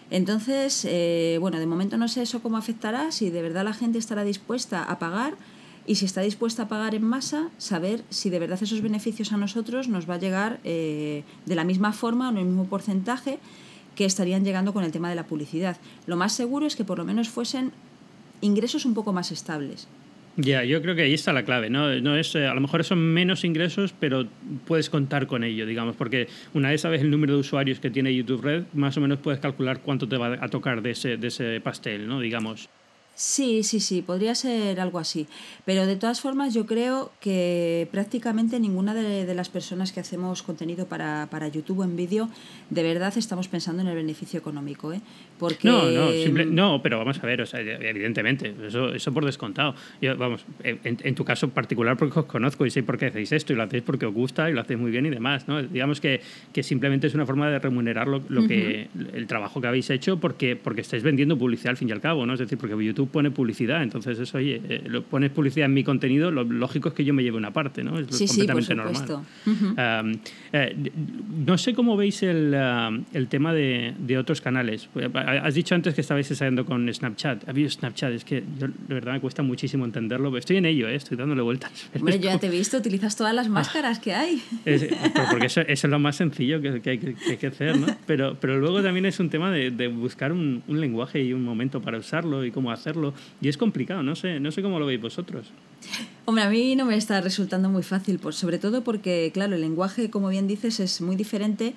Entonces, 0.09 0.85
eh, 0.85 1.37
bueno, 1.41 1.59
de 1.59 1.65
momento 1.65 1.97
no 1.97 2.07
sé 2.07 2.21
eso 2.21 2.41
cómo 2.41 2.57
afectará, 2.57 3.11
si 3.11 3.29
de 3.29 3.41
verdad 3.41 3.65
la 3.65 3.73
gente 3.73 3.97
estará 3.97 4.23
dispuesta 4.23 4.83
a 4.83 4.99
pagar 4.99 5.35
y 5.85 5.95
si 5.95 6.05
está 6.05 6.21
dispuesta 6.21 6.63
a 6.63 6.67
pagar 6.67 6.95
en 6.95 7.03
masa, 7.03 7.49
saber 7.57 8.03
si 8.09 8.29
de 8.29 8.39
verdad 8.39 8.59
esos 8.61 8.81
beneficios 8.81 9.31
a 9.31 9.37
nosotros 9.37 9.87
nos 9.87 10.09
va 10.09 10.15
a 10.15 10.19
llegar 10.19 10.59
eh, 10.63 11.23
de 11.45 11.55
la 11.55 11.63
misma 11.63 11.93
forma 11.93 12.27
o 12.27 12.31
en 12.31 12.37
el 12.37 12.45
mismo 12.45 12.65
porcentaje 12.65 13.39
que 13.95 14.05
estarían 14.05 14.45
llegando 14.45 14.73
con 14.73 14.83
el 14.83 14.91
tema 14.91 15.09
de 15.09 15.15
la 15.15 15.25
publicidad. 15.25 15.77
Lo 16.05 16.15
más 16.15 16.33
seguro 16.33 16.65
es 16.65 16.75
que 16.75 16.83
por 16.83 16.97
lo 16.99 17.05
menos 17.05 17.29
fuesen 17.29 17.71
ingresos 18.41 18.85
un 18.85 18.93
poco 18.93 19.11
más 19.11 19.31
estables. 19.31 19.87
Ya, 20.39 20.63
yo 20.63 20.83
creo 20.83 20.95
que 20.95 21.01
ahí 21.01 21.15
está 21.15 21.33
la 21.33 21.43
clave, 21.43 21.71
¿no? 21.71 21.99
no 21.99 22.15
es, 22.15 22.35
eh, 22.35 22.45
a 22.45 22.53
lo 22.53 22.61
mejor 22.61 22.83
son 22.83 22.99
menos 22.99 23.43
ingresos, 23.43 23.95
pero 23.99 24.27
puedes 24.67 24.87
contar 24.87 25.25
con 25.25 25.43
ello, 25.43 25.65
digamos, 25.65 25.95
porque 25.95 26.27
una 26.53 26.69
vez 26.69 26.81
sabes 26.81 27.01
el 27.01 27.09
número 27.09 27.33
de 27.33 27.39
usuarios 27.39 27.79
que 27.79 27.89
tiene 27.89 28.13
YouTube 28.13 28.43
Red, 28.43 28.65
más 28.73 28.95
o 28.97 29.01
menos 29.01 29.17
puedes 29.17 29.39
calcular 29.39 29.81
cuánto 29.81 30.07
te 30.07 30.15
va 30.15 30.37
a 30.39 30.47
tocar 30.47 30.83
de 30.83 30.91
ese, 30.91 31.17
de 31.17 31.27
ese 31.29 31.59
pastel, 31.59 32.07
¿no? 32.07 32.19
Digamos. 32.19 32.69
Sí, 33.17 33.63
sí, 33.63 33.79
sí, 33.79 34.03
podría 34.03 34.35
ser 34.35 34.79
algo 34.79 34.99
así. 34.99 35.25
Pero 35.65 35.87
de 35.87 35.95
todas 35.95 36.21
formas, 36.21 36.53
yo 36.53 36.67
creo 36.67 37.11
que 37.19 37.87
prácticamente 37.91 38.59
ninguna 38.59 38.93
de, 38.93 39.33
las 39.33 39.49
personas 39.49 39.91
que 39.91 39.99
hacemos 39.99 40.43
contenido 40.43 40.85
para, 40.85 41.27
para 41.31 41.47
YouTube 41.47 41.81
en 41.81 41.95
vídeo, 41.95 42.29
de 42.69 42.83
verdad 42.83 43.11
estamos 43.17 43.47
pensando 43.47 43.81
en 43.81 43.87
el 43.87 43.95
beneficio 43.95 44.39
económico. 44.39 44.93
¿eh? 44.93 45.01
Porque... 45.39 45.67
No, 45.67 45.89
no, 45.89 46.45
no, 46.45 46.83
pero 46.83 46.99
vamos 46.99 47.17
a 47.23 47.25
ver, 47.25 47.41
o 47.41 47.47
sea, 47.47 47.59
evidentemente, 47.59 48.53
eso, 48.67 48.93
eso 48.93 49.11
por 49.11 49.25
descontado. 49.25 49.73
Yo, 49.99 50.15
vamos, 50.15 50.45
en, 50.63 51.15
tu 51.15 51.25
caso 51.25 51.49
particular, 51.49 51.97
porque 51.97 52.19
os 52.19 52.25
conozco 52.25 52.67
y 52.67 52.69
sé 52.69 52.83
por 52.83 52.99
qué 52.99 53.07
hacéis 53.07 53.31
esto 53.31 53.51
y 53.51 53.55
lo 53.55 53.63
hacéis 53.63 53.81
porque 53.81 54.05
os 54.05 54.13
gusta 54.13 54.47
y 54.47 54.53
lo 54.53 54.61
hacéis 54.61 54.79
muy 54.79 54.91
bien 54.91 55.07
y 55.07 55.09
demás. 55.09 55.47
¿no? 55.47 55.63
Digamos 55.63 55.99
que, 55.99 56.21
que 56.53 56.61
simplemente 56.61 57.07
es 57.07 57.15
una 57.15 57.25
forma 57.25 57.49
de 57.49 57.57
remunerar 57.57 58.07
lo, 58.07 58.21
que, 58.47 58.89
el 59.13 59.25
trabajo 59.25 59.59
que 59.59 59.65
habéis 59.65 59.89
hecho 59.89 60.19
porque, 60.19 60.55
porque 60.55 60.81
estáis 60.81 61.01
vendiendo 61.01 61.35
publicidad 61.35 61.71
al 61.71 61.77
fin 61.77 61.89
y 61.89 61.93
al 61.93 62.01
cabo, 62.01 62.23
¿no? 62.27 62.33
Es 62.33 62.39
decir, 62.39 62.59
porque 62.59 62.77
YouTube 62.85 63.06
pone 63.07 63.31
publicidad, 63.31 63.83
entonces 63.83 64.19
eso, 64.19 64.37
oye, 64.37 64.61
eh, 64.69 64.83
lo 64.87 65.03
pones 65.03 65.31
publicidad 65.31 65.65
en 65.65 65.73
mi 65.73 65.83
contenido, 65.83 66.31
lo 66.31 66.43
lógico 66.43 66.89
es 66.89 66.95
que 66.95 67.03
yo 67.03 67.13
me 67.13 67.23
lleve 67.23 67.37
una 67.37 67.51
parte, 67.51 67.83
¿no? 67.83 67.99
Es 67.99 68.07
completamente 68.07 68.75
normal. 68.75 69.23
Eh, 70.53 70.91
no 71.45 71.57
sé 71.57 71.73
cómo 71.73 71.97
veis 71.97 72.23
el, 72.23 72.53
el 73.13 73.27
tema 73.27 73.53
de, 73.53 73.93
de, 73.97 74.17
otros 74.17 74.41
canales. 74.41 74.89
Has 75.13 75.53
dicho 75.53 75.75
antes 75.75 75.93
que 75.93 76.01
estabais 76.01 76.29
ensayando 76.29 76.65
con 76.65 76.91
Snapchat. 76.91 77.47
Ha 77.47 77.51
habido 77.51 77.69
Snapchat, 77.69 78.11
es 78.11 78.25
que 78.25 78.43
yo, 78.59 78.67
de 78.67 78.93
verdad 78.93 79.13
me 79.13 79.21
cuesta 79.21 79.43
muchísimo 79.43 79.85
entenderlo. 79.85 80.35
Estoy 80.37 80.57
en 80.57 80.65
ello, 80.65 80.87
¿eh? 80.87 80.95
estoy 80.95 81.17
dándole 81.17 81.41
vueltas. 81.41 81.71
Hombre, 81.95 82.19
yo 82.19 82.25
ya 82.25 82.39
te 82.39 82.47
he 82.47 82.49
visto, 82.49 82.77
utilizas 82.77 83.15
todas 83.15 83.33
las 83.33 83.49
máscaras 83.49 83.99
que 83.99 84.13
hay. 84.13 84.41
porque 85.29 85.47
eso, 85.47 85.61
es 85.61 85.83
lo 85.83 85.99
más 85.99 86.15
sencillo 86.15 86.61
que, 86.61 86.81
que, 86.81 86.89
hay, 86.91 86.97
que, 86.99 87.37
que 87.37 87.47
hacer, 87.47 87.77
¿no? 87.77 87.87
Pero, 88.05 88.37
pero 88.39 88.59
luego 88.59 88.81
también 88.81 89.05
es 89.05 89.19
un 89.19 89.29
tema 89.29 89.51
de, 89.51 89.71
de 89.71 89.87
buscar 89.87 90.31
un, 90.31 90.63
un 90.67 90.79
lenguaje 90.79 91.21
y 91.23 91.33
un 91.33 91.43
momento 91.43 91.81
para 91.81 91.97
usarlo 91.97 92.45
y 92.45 92.51
cómo 92.51 92.71
hacerlo. 92.71 92.96
Y 93.41 93.47
es 93.47 93.57
complicado, 93.57 94.03
no 94.03 94.15
sé, 94.15 94.39
no 94.39 94.51
sé 94.51 94.61
cómo 94.61 94.79
lo 94.79 94.85
veis 94.85 95.01
vosotros. 95.01 95.47
Hombre, 96.25 96.43
a 96.43 96.49
mí 96.49 96.75
no 96.75 96.85
me 96.85 96.95
está 96.95 97.21
resultando 97.21 97.69
muy 97.69 97.83
fácil, 97.83 98.19
pues, 98.19 98.35
sobre 98.35 98.57
todo 98.57 98.83
porque, 98.83 99.31
claro, 99.33 99.55
el 99.55 99.61
lenguaje, 99.61 100.09
como 100.09 100.29
bien 100.29 100.47
dices, 100.47 100.79
es 100.79 101.01
muy 101.01 101.15
diferente 101.15 101.73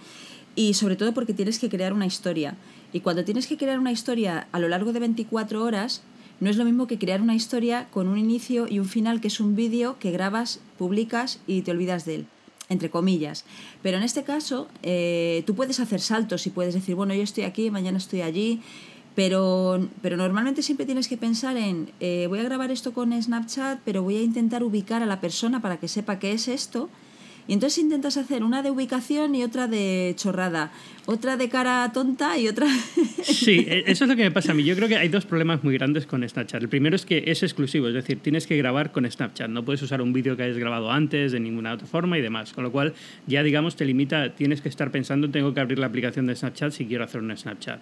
y 0.56 0.74
sobre 0.74 0.96
todo 0.96 1.14
porque 1.14 1.34
tienes 1.34 1.58
que 1.58 1.68
crear 1.68 1.92
una 1.92 2.06
historia. 2.06 2.56
Y 2.92 3.00
cuando 3.00 3.24
tienes 3.24 3.46
que 3.46 3.56
crear 3.56 3.78
una 3.78 3.92
historia 3.92 4.48
a 4.50 4.58
lo 4.58 4.68
largo 4.68 4.92
de 4.92 5.00
24 5.00 5.62
horas, 5.62 6.02
no 6.40 6.50
es 6.50 6.56
lo 6.56 6.64
mismo 6.64 6.86
que 6.86 6.98
crear 6.98 7.20
una 7.20 7.34
historia 7.34 7.88
con 7.90 8.08
un 8.08 8.18
inicio 8.18 8.66
y 8.66 8.78
un 8.78 8.86
final, 8.86 9.20
que 9.20 9.28
es 9.28 9.40
un 9.40 9.54
vídeo 9.54 9.98
que 9.98 10.10
grabas, 10.10 10.60
publicas 10.78 11.40
y 11.46 11.62
te 11.62 11.70
olvidas 11.70 12.04
de 12.04 12.14
él 12.16 12.26
entre 12.70 12.88
comillas. 12.88 13.44
Pero 13.82 13.98
en 13.98 14.04
este 14.04 14.22
caso, 14.22 14.68
eh, 14.82 15.42
tú 15.44 15.54
puedes 15.54 15.80
hacer 15.80 16.00
saltos 16.00 16.46
y 16.46 16.50
puedes 16.50 16.72
decir, 16.72 16.94
bueno, 16.94 17.12
yo 17.12 17.22
estoy 17.22 17.42
aquí, 17.44 17.70
mañana 17.70 17.98
estoy 17.98 18.22
allí, 18.22 18.62
pero, 19.20 19.86
pero 20.00 20.16
normalmente 20.16 20.62
siempre 20.62 20.86
tienes 20.86 21.06
que 21.06 21.18
pensar 21.18 21.58
en, 21.58 21.90
eh, 22.00 22.24
voy 22.30 22.38
a 22.38 22.42
grabar 22.42 22.70
esto 22.70 22.94
con 22.94 23.12
Snapchat, 23.12 23.80
pero 23.84 24.02
voy 24.02 24.16
a 24.16 24.22
intentar 24.22 24.62
ubicar 24.62 25.02
a 25.02 25.06
la 25.06 25.20
persona 25.20 25.60
para 25.60 25.76
que 25.76 25.88
sepa 25.88 26.18
qué 26.18 26.32
es 26.32 26.48
esto. 26.48 26.88
Y 27.46 27.52
entonces 27.52 27.84
intentas 27.84 28.16
hacer 28.16 28.42
una 28.42 28.62
de 28.62 28.70
ubicación 28.70 29.34
y 29.34 29.44
otra 29.44 29.68
de 29.68 30.14
chorrada, 30.16 30.72
otra 31.10 31.36
de 31.36 31.48
cara 31.48 31.90
tonta 31.92 32.38
y 32.38 32.48
otra... 32.48 32.66
Sí, 33.22 33.66
e, 33.68 33.84
eso 33.86 34.04
es 34.04 34.10
lo 34.10 34.16
que 34.16 34.22
me 34.22 34.30
pasa 34.30 34.52
a 34.52 34.54
mí. 34.54 34.64
Yo 34.64 34.74
creo 34.76 34.88
que 34.88 34.96
hay 34.96 35.08
dos 35.08 35.26
problemas 35.26 35.62
muy 35.62 35.74
grandes 35.74 36.06
con 36.06 36.26
Snapchat. 36.26 36.62
El 36.62 36.68
primero 36.68 36.96
es 36.96 37.04
que 37.04 37.24
es 37.26 37.42
exclusivo, 37.42 37.88
es 37.88 37.94
decir, 37.94 38.20
tienes 38.20 38.46
que 38.46 38.56
grabar 38.56 38.92
con 38.92 39.10
Snapchat. 39.10 39.48
No 39.50 39.64
puedes 39.64 39.82
usar 39.82 40.00
un 40.00 40.12
vídeo 40.12 40.36
que 40.36 40.44
hayas 40.44 40.56
grabado 40.56 40.90
antes 40.90 41.32
de 41.32 41.40
ninguna 41.40 41.74
otra 41.74 41.86
forma 41.86 42.16
y 42.16 42.22
demás. 42.22 42.52
Con 42.52 42.64
lo 42.64 42.72
cual 42.72 42.94
ya, 43.26 43.42
digamos, 43.42 43.76
te 43.76 43.84
limita, 43.84 44.34
tienes 44.34 44.60
que 44.60 44.68
estar 44.68 44.90
pensando, 44.90 45.28
tengo 45.30 45.52
que 45.52 45.60
abrir 45.60 45.78
la 45.78 45.86
aplicación 45.86 46.26
de 46.26 46.36
Snapchat 46.36 46.72
si 46.72 46.86
quiero 46.86 47.04
hacer 47.04 47.20
un 47.20 47.36
Snapchat. 47.36 47.80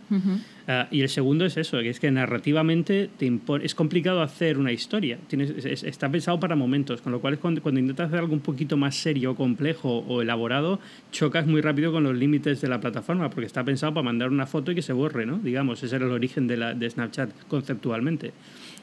Ah, 0.67 0.89
y 0.91 1.03
el 1.03 1.09
segundo 1.09 1.45
es 1.45 1.57
eso, 1.57 1.79
que 1.79 1.91
es 1.91 2.01
que 2.01 2.11
narrativamente 2.11 3.11
te 3.17 3.29
es 3.63 3.75
complicado 3.75 4.23
hacer 4.23 4.59
una 4.59 4.73
historia. 4.73 5.19
Tienes, 5.29 5.65
está 5.65 6.11
pensado 6.11 6.41
para 6.41 6.57
momentos, 6.57 7.01
con 7.01 7.13
lo 7.13 7.21
cual 7.21 7.39
cuando, 7.39 7.63
cuando 7.63 7.81
intentas 7.81 8.09
hacer 8.09 8.21
algo 8.21 8.35
un 8.35 8.41
poquito 8.41 8.77
más 8.77 8.97
serio 8.97 9.35
complejo 9.35 9.99
o 10.09 10.23
elaborado, 10.23 10.81
chocas 11.13 11.47
muy 11.47 11.61
rápido 11.61 11.93
con 11.93 12.05
los 12.05 12.17
límites 12.17 12.61
de 12.61 12.69
la 12.69 12.81
plataforma, 12.81 13.18
porque 13.31 13.47
está 13.47 13.65
pensado 13.65 13.95
para 13.95 14.05
mandar 14.05 14.31
una 14.31 14.47
foto 14.47 14.73
y 14.73 14.75
que 14.75 14.83
se 14.83 14.93
borre, 14.93 15.27
¿no? 15.27 15.39
Digamos, 15.39 15.83
ese 15.83 15.97
era 15.97 16.07
el 16.07 16.13
origen 16.13 16.47
de, 16.47 16.57
la, 16.57 16.75
de 16.75 16.89
Snapchat 16.89 17.31
conceptualmente. 17.49 18.33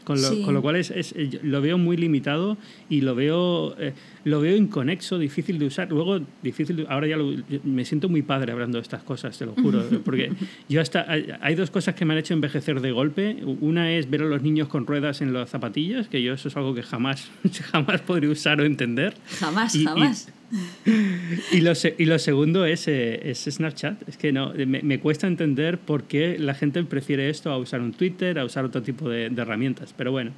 Con 0.03 0.21
lo, 0.21 0.41
con 0.43 0.53
lo 0.53 0.61
cual 0.61 0.75
es, 0.75 0.91
es, 0.91 1.15
lo 1.41 1.61
veo 1.61 1.79
muy 1.79 1.97
limitado 1.97 2.57
y 2.89 3.01
lo 3.01 3.15
veo, 3.15 3.75
eh, 3.79 3.93
lo 4.23 4.39
veo 4.39 4.55
inconexo, 4.55 5.17
difícil 5.17 5.57
de 5.57 5.65
usar. 5.65 5.89
Luego, 5.89 6.19
difícil, 6.43 6.85
ahora 6.89 7.07
ya 7.07 7.17
me 7.63 7.83
siento 7.85 8.07
muy 8.07 8.21
padre 8.21 8.51
hablando 8.51 8.77
de 8.77 8.83
estas 8.83 9.01
cosas, 9.01 9.35
te 9.35 9.47
lo 9.47 9.53
juro. 9.53 9.83
Porque 10.05 10.31
yo 10.69 10.79
hasta, 10.79 11.07
hay 11.09 11.55
dos 11.55 11.71
cosas 11.71 11.95
que 11.95 12.05
me 12.05 12.13
han 12.13 12.19
hecho 12.19 12.35
envejecer 12.35 12.81
de 12.81 12.91
golpe. 12.91 13.37
Una 13.61 13.91
es 13.93 14.07
ver 14.07 14.21
a 14.21 14.25
los 14.25 14.43
niños 14.43 14.67
con 14.67 14.85
ruedas 14.85 15.21
en 15.21 15.33
las 15.33 15.49
zapatillas, 15.49 16.07
que 16.07 16.21
yo 16.21 16.33
eso 16.33 16.49
es 16.49 16.55
algo 16.55 16.75
que 16.75 16.83
jamás, 16.83 17.31
jamás 17.71 18.01
podría 18.01 18.29
usar 18.29 18.61
o 18.61 18.63
entender. 18.63 19.15
Jamás, 19.39 19.75
jamás. 19.75 20.27
Y 20.29 20.34
y 21.51 22.05
lo 22.05 22.19
segundo 22.19 22.65
es, 22.65 22.87
eh, 22.87 23.29
es 23.29 23.45
Snapchat. 23.49 24.07
Es 24.07 24.17
que 24.17 24.31
no, 24.31 24.53
me, 24.53 24.99
cuesta 24.99 25.27
entender 25.27 25.79
por 25.79 26.03
qué 26.03 26.37
la 26.39 26.53
gente 26.53 26.83
prefiere 26.83 27.29
esto 27.29 27.51
a 27.51 27.57
usar 27.57 27.81
un 27.81 27.93
Twitter, 27.93 28.39
a 28.39 28.45
usar 28.45 28.65
otro 28.65 28.81
tipo 28.83 29.09
de, 29.09 29.25
herramientas. 29.25 29.93
Pero 29.95 30.11
bueno. 30.11 30.31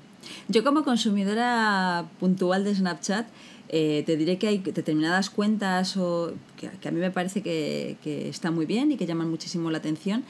Yo 0.48 0.64
como 0.64 0.84
consumidora 0.84 2.06
puntual 2.20 2.64
de 2.64 2.76
Snapchat, 2.76 3.28
eh, 3.70 4.04
te 4.06 4.18
diré 4.18 4.38
que 4.38 4.48
hay 4.48 4.60
determinadas 4.60 5.30
cuentas 5.30 5.98
o 5.98 6.34
que, 6.56 6.68
a 6.68 6.92
mí 6.92 7.00
me 7.00 7.12
parece 7.12 7.42
que, 7.42 7.98
que 8.04 8.30
están 8.30 8.56
muy 8.56 8.66
bien 8.66 8.92
y 8.92 8.98
que 8.98 9.06
llaman 9.06 9.30
muchísimo 9.30 9.72
la 9.72 9.78
atención 9.78 10.24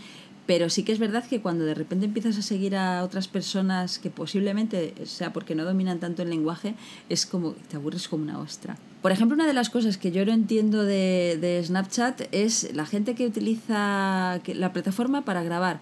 pero 0.48 0.70
sí 0.70 0.84
que 0.84 0.94
es 0.94 0.98
verdad 0.98 1.26
que 1.28 1.42
cuando 1.42 1.66
de 1.66 1.76
repente 1.76 2.06
empiezas 2.06 2.38
a 2.38 2.42
seguir 2.42 2.76
a 2.76 3.04
otras 3.04 3.28
personas 3.28 4.00
que 4.00 4.10
posiblemente 4.10 4.94
sea 5.06 5.34
porque 5.34 5.54
no 5.54 5.66
dominan 5.66 6.00
tanto 6.00 6.24
el 6.24 6.30
lenguaje, 6.30 6.74
es 7.10 7.26
como 7.26 7.52
te 7.52 7.76
aburres 7.76 8.08
como 8.08 8.24
una 8.24 8.40
ostra. 8.40 8.78
Por 9.02 9.12
ejemplo, 9.12 9.36
una 9.36 9.46
de 9.46 9.54
las 9.54 9.70
cosas 9.70 9.98
que 9.98 10.12
yo 10.12 10.26
no 10.26 10.34
entiendo 10.34 10.84
de, 10.84 11.38
de 11.40 11.64
Snapchat 11.64 12.24
es 12.32 12.74
la 12.74 12.86
gente 12.86 13.16
que 13.16 13.28
utiliza 13.28 14.42
la 14.46 14.74
plataforma 14.74 15.24
para 15.24 15.44
grabar 15.44 15.80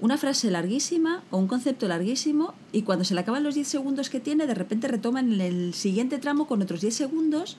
una 0.00 0.18
frase 0.18 0.50
larguísima 0.50 1.22
o 1.30 1.38
un 1.38 1.46
concepto 1.46 1.88
larguísimo 1.88 2.54
y 2.72 2.82
cuando 2.82 3.04
se 3.04 3.14
le 3.14 3.20
acaban 3.20 3.42
los 3.42 3.54
10 3.54 3.66
segundos 3.66 4.10
que 4.10 4.20
tiene, 4.20 4.46
de 4.46 4.54
repente 4.54 4.88
retoman 4.88 5.40
el 5.40 5.74
siguiente 5.74 6.18
tramo 6.18 6.46
con 6.46 6.60
otros 6.60 6.80
10 6.80 6.94
segundos 6.94 7.56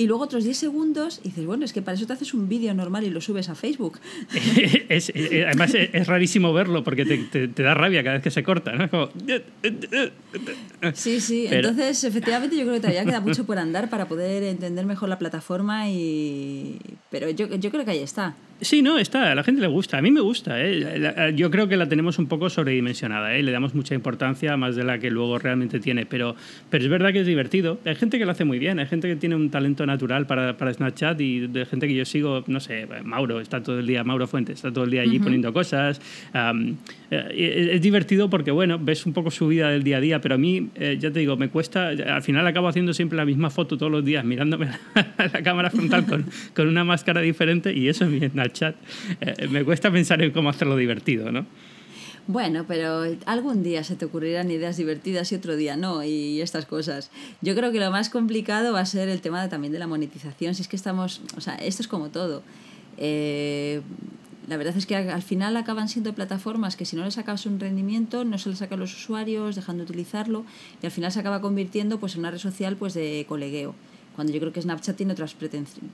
y 0.00 0.06
luego 0.06 0.24
otros 0.24 0.44
10 0.44 0.56
segundos 0.56 1.20
y 1.22 1.28
dices, 1.28 1.44
bueno, 1.44 1.66
es 1.66 1.74
que 1.74 1.82
para 1.82 1.94
eso 1.94 2.06
te 2.06 2.14
haces 2.14 2.32
un 2.32 2.48
vídeo 2.48 2.72
normal 2.72 3.04
y 3.04 3.10
lo 3.10 3.20
subes 3.20 3.50
a 3.50 3.54
Facebook. 3.54 4.00
es, 4.88 5.12
eh, 5.14 5.44
además 5.46 5.74
es, 5.74 6.06
rarísimo 6.06 6.54
verlo 6.54 6.82
porque 6.82 7.04
te, 7.04 7.48
te, 7.48 7.62
da 7.62 7.74
rabia 7.74 8.02
cada 8.02 8.14
vez 8.14 8.22
que 8.22 8.30
se 8.30 8.42
corta, 8.42 8.72
¿no? 8.72 9.10
Sí, 10.94 11.20
sí. 11.20 11.48
Entonces, 11.50 12.02
efectivamente, 12.04 12.56
yo 12.56 12.62
creo 12.62 12.76
que 12.76 12.80
todavía 12.80 13.04
queda 13.04 13.20
mucho 13.20 13.44
por 13.44 13.58
andar 13.58 13.90
para 13.90 14.08
poder 14.08 14.42
entender 14.44 14.86
mejor 14.86 15.10
la 15.10 15.18
plataforma 15.18 15.90
y... 15.90 16.78
Pero 17.10 17.28
yo, 17.28 17.54
yo 17.56 17.70
creo 17.70 17.84
que 17.84 17.90
ahí 17.90 17.98
está. 17.98 18.34
Sí, 18.62 18.82
no, 18.82 18.98
está, 18.98 19.32
a 19.32 19.34
la 19.34 19.42
gente 19.42 19.62
le 19.62 19.68
gusta, 19.68 19.96
a 19.96 20.02
mí 20.02 20.10
me 20.10 20.20
gusta. 20.20 20.62
¿eh? 20.62 21.32
Yo 21.34 21.50
creo 21.50 21.66
que 21.66 21.78
la 21.78 21.88
tenemos 21.88 22.18
un 22.18 22.26
poco 22.26 22.50
sobredimensionada, 22.50 23.34
¿eh? 23.34 23.42
le 23.42 23.52
damos 23.52 23.74
mucha 23.74 23.94
importancia 23.94 24.54
más 24.58 24.76
de 24.76 24.84
la 24.84 24.98
que 24.98 25.10
luego 25.10 25.38
realmente 25.38 25.80
tiene, 25.80 26.04
pero, 26.04 26.36
pero 26.68 26.84
es 26.84 26.90
verdad 26.90 27.10
que 27.12 27.20
es 27.20 27.26
divertido. 27.26 27.78
Hay 27.86 27.94
gente 27.94 28.18
que 28.18 28.26
lo 28.26 28.32
hace 28.32 28.44
muy 28.44 28.58
bien, 28.58 28.78
hay 28.78 28.86
gente 28.86 29.08
que 29.08 29.16
tiene 29.16 29.34
un 29.34 29.48
talento 29.48 29.86
natural 29.86 30.26
para, 30.26 30.58
para 30.58 30.74
Snapchat 30.74 31.18
y 31.22 31.46
de 31.46 31.64
gente 31.64 31.88
que 31.88 31.94
yo 31.94 32.04
sigo, 32.04 32.44
no 32.48 32.60
sé, 32.60 32.86
Mauro, 33.02 33.40
está 33.40 33.62
todo 33.62 33.78
el 33.78 33.86
día, 33.86 34.04
Mauro 34.04 34.26
Fuentes, 34.26 34.56
está 34.56 34.70
todo 34.70 34.84
el 34.84 34.90
día 34.90 35.02
allí 35.02 35.18
poniendo 35.18 35.54
cosas. 35.54 35.98
Eh, 37.10 37.70
es 37.72 37.80
divertido 37.80 38.28
porque, 38.28 38.50
bueno, 38.50 38.78
ves 38.78 39.06
un 39.06 39.14
poco 39.14 39.30
su 39.30 39.48
vida 39.48 39.70
del 39.70 39.82
día 39.82 39.96
a 39.96 40.00
día, 40.00 40.20
pero 40.20 40.34
a 40.34 40.38
mí, 40.38 40.68
eh, 40.74 40.98
ya 41.00 41.10
te 41.10 41.20
digo, 41.20 41.36
me 41.36 41.48
cuesta, 41.48 41.88
al 41.88 42.22
final 42.22 42.46
acabo 42.46 42.68
haciendo 42.68 42.92
siempre 42.92 43.16
la 43.16 43.24
misma 43.24 43.48
foto 43.48 43.78
todos 43.78 43.90
los 43.90 44.04
días, 44.04 44.22
mirándome 44.22 44.66
a 44.94 45.24
la 45.32 45.42
cámara 45.42 45.70
frontal 45.70 46.04
con, 46.04 46.26
con 46.54 46.68
una 46.68 46.84
máscara 46.84 47.22
diferente 47.22 47.72
y 47.72 47.88
eso 47.88 48.04
es 48.04 48.10
mi 48.10 48.20
Snapchat 48.20 48.49
chat, 48.52 48.76
eh, 49.20 49.48
me 49.48 49.64
cuesta 49.64 49.90
pensar 49.90 50.22
en 50.22 50.30
cómo 50.30 50.50
hacerlo 50.50 50.76
divertido, 50.76 51.30
¿no? 51.32 51.46
Bueno, 52.26 52.64
pero 52.68 53.02
algún 53.26 53.62
día 53.62 53.82
se 53.82 53.96
te 53.96 54.04
ocurrirán 54.04 54.50
ideas 54.50 54.76
divertidas 54.76 55.32
y 55.32 55.34
otro 55.34 55.56
día 55.56 55.76
no, 55.76 56.04
y 56.04 56.40
estas 56.40 56.64
cosas. 56.64 57.10
Yo 57.40 57.56
creo 57.56 57.72
que 57.72 57.80
lo 57.80 57.90
más 57.90 58.08
complicado 58.08 58.72
va 58.72 58.80
a 58.80 58.86
ser 58.86 59.08
el 59.08 59.20
tema 59.20 59.48
también 59.48 59.72
de 59.72 59.78
la 59.78 59.86
monetización. 59.86 60.54
Si 60.54 60.62
es 60.62 60.68
que 60.68 60.76
estamos, 60.76 61.22
o 61.36 61.40
sea, 61.40 61.54
esto 61.56 61.82
es 61.82 61.88
como 61.88 62.10
todo. 62.10 62.42
Eh, 62.98 63.80
la 64.48 64.56
verdad 64.56 64.76
es 64.76 64.86
que 64.86 64.96
al 64.96 65.22
final 65.22 65.56
acaban 65.56 65.88
siendo 65.88 66.12
plataformas 66.12 66.76
que 66.76 66.84
si 66.84 66.96
no 66.96 67.04
le 67.04 67.10
sacas 67.10 67.46
un 67.46 67.60
rendimiento, 67.60 68.24
no 68.24 68.36
se 68.38 68.48
le 68.48 68.56
sacan 68.56 68.80
los 68.80 68.94
usuarios, 68.94 69.56
dejando 69.56 69.84
de 69.84 69.90
utilizarlo, 69.90 70.44
y 70.82 70.86
al 70.86 70.92
final 70.92 71.12
se 71.12 71.20
acaba 71.20 71.40
convirtiendo 71.40 72.00
pues, 72.00 72.14
en 72.14 72.20
una 72.20 72.32
red 72.32 72.38
social 72.38 72.76
pues, 72.76 72.94
de 72.94 73.24
colegueo, 73.28 73.74
cuando 74.14 74.32
yo 74.32 74.40
creo 74.40 74.52
que 74.52 74.60
Snapchat 74.60 74.96
tiene 74.96 75.12
otras 75.12 75.34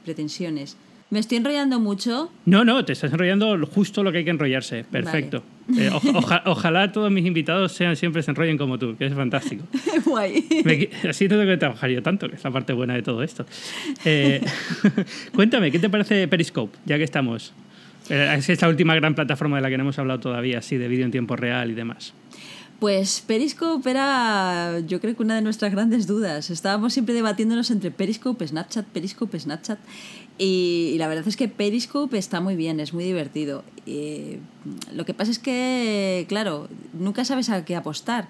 pretensiones. 0.04 0.76
¿Me 1.08 1.20
estoy 1.20 1.38
enrollando 1.38 1.78
mucho? 1.78 2.32
No, 2.46 2.64
no, 2.64 2.84
te 2.84 2.92
estás 2.92 3.12
enrollando 3.12 3.64
justo 3.66 4.02
lo 4.02 4.10
que 4.10 4.18
hay 4.18 4.24
que 4.24 4.30
enrollarse. 4.30 4.82
Perfecto. 4.82 5.44
Eh, 5.78 5.88
ojalá 6.46 6.90
todos 6.90 7.12
mis 7.12 7.24
invitados 7.24 7.72
sean 7.72 7.94
siempre 7.94 8.24
se 8.24 8.32
enrollen 8.32 8.58
como 8.58 8.76
tú, 8.76 8.96
que 8.96 9.06
es 9.06 9.14
fantástico. 9.14 9.64
Guay. 10.04 10.48
así 11.08 11.28
no 11.28 11.36
tengo 11.36 11.50
que 11.50 11.56
trabajar 11.58 11.90
yo 11.90 12.02
tanto, 12.02 12.28
que 12.28 12.34
es 12.34 12.42
la 12.42 12.50
parte 12.50 12.72
buena 12.72 12.94
de 12.94 13.02
todo 13.02 13.22
esto. 13.22 13.46
Eh, 14.04 14.44
cuéntame, 15.34 15.70
¿qué 15.70 15.78
te 15.78 15.88
parece 15.88 16.26
Periscope, 16.26 16.76
ya 16.86 16.98
que 16.98 17.04
estamos? 17.04 17.52
Eh, 18.08 18.34
es 18.38 18.48
esta 18.48 18.68
última 18.68 18.96
gran 18.96 19.14
plataforma 19.14 19.56
de 19.56 19.62
la 19.62 19.70
que 19.70 19.76
no 19.76 19.84
hemos 19.84 19.98
hablado 20.00 20.18
todavía, 20.18 20.58
así 20.58 20.76
de 20.76 20.88
vídeo 20.88 21.04
en 21.04 21.12
tiempo 21.12 21.36
real 21.36 21.70
y 21.70 21.74
demás. 21.74 22.14
Pues 22.78 23.24
Periscope 23.26 23.88
era, 23.88 24.80
yo 24.86 25.00
creo 25.00 25.16
que 25.16 25.22
una 25.22 25.36
de 25.36 25.40
nuestras 25.40 25.72
grandes 25.72 26.06
dudas. 26.06 26.50
Estábamos 26.50 26.92
siempre 26.92 27.14
debatiéndonos 27.14 27.70
entre 27.70 27.90
Periscope, 27.90 28.46
Snapchat, 28.46 28.84
Periscope, 28.86 29.40
Snapchat. 29.40 29.78
Y, 30.38 30.96
la 30.98 31.08
verdad 31.08 31.26
es 31.26 31.36
que 31.36 31.48
Periscope 31.48 32.18
está 32.18 32.40
muy 32.40 32.56
bien, 32.56 32.80
es 32.80 32.92
muy 32.92 33.04
divertido. 33.04 33.64
lo 34.92 35.04
que 35.04 35.14
pasa 35.14 35.30
es 35.30 35.38
que, 35.38 36.26
claro, 36.28 36.68
nunca 36.92 37.24
sabes 37.24 37.48
a 37.50 37.64
qué 37.64 37.76
apostar. 37.76 38.28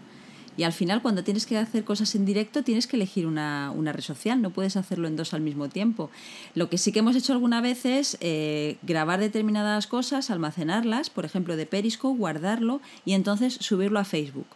Y 0.57 0.63
al 0.63 0.73
final, 0.73 1.03
cuando 1.03 1.23
tienes 1.23 1.45
que 1.45 1.59
hacer 1.59 1.85
cosas 1.85 2.15
en 2.15 2.25
directo, 2.25 2.63
tienes 2.63 2.87
que 2.87 2.97
elegir 2.97 3.27
una, 3.27 3.73
red 3.93 4.01
social, 4.01 4.41
no 4.41 4.51
puedes 4.51 4.77
hacerlo 4.77 5.07
en 5.07 5.17
dos 5.17 5.35
al 5.35 5.43
mismo 5.43 5.69
tiempo. 5.69 6.11
Lo 6.55 6.71
que 6.71 6.79
sí 6.79 6.93
que 6.93 7.01
hemos 7.01 7.15
hecho 7.15 7.35
alguna 7.35 7.61
vez 7.61 7.85
es 7.85 8.17
eh, 8.21 8.79
grabar 8.83 9.21
determinadas 9.21 9.87
cosas, 9.87 10.31
almacenarlas, 10.31 11.11
por 11.11 11.27
ejemplo, 11.27 11.57
de 11.57 11.67
Periscope, 11.67 12.19
guardarlo 12.19 12.81
y 13.05 13.13
entonces 13.13 13.55
subirlo 13.61 13.99
a 13.99 14.05
Facebook. 14.05 14.47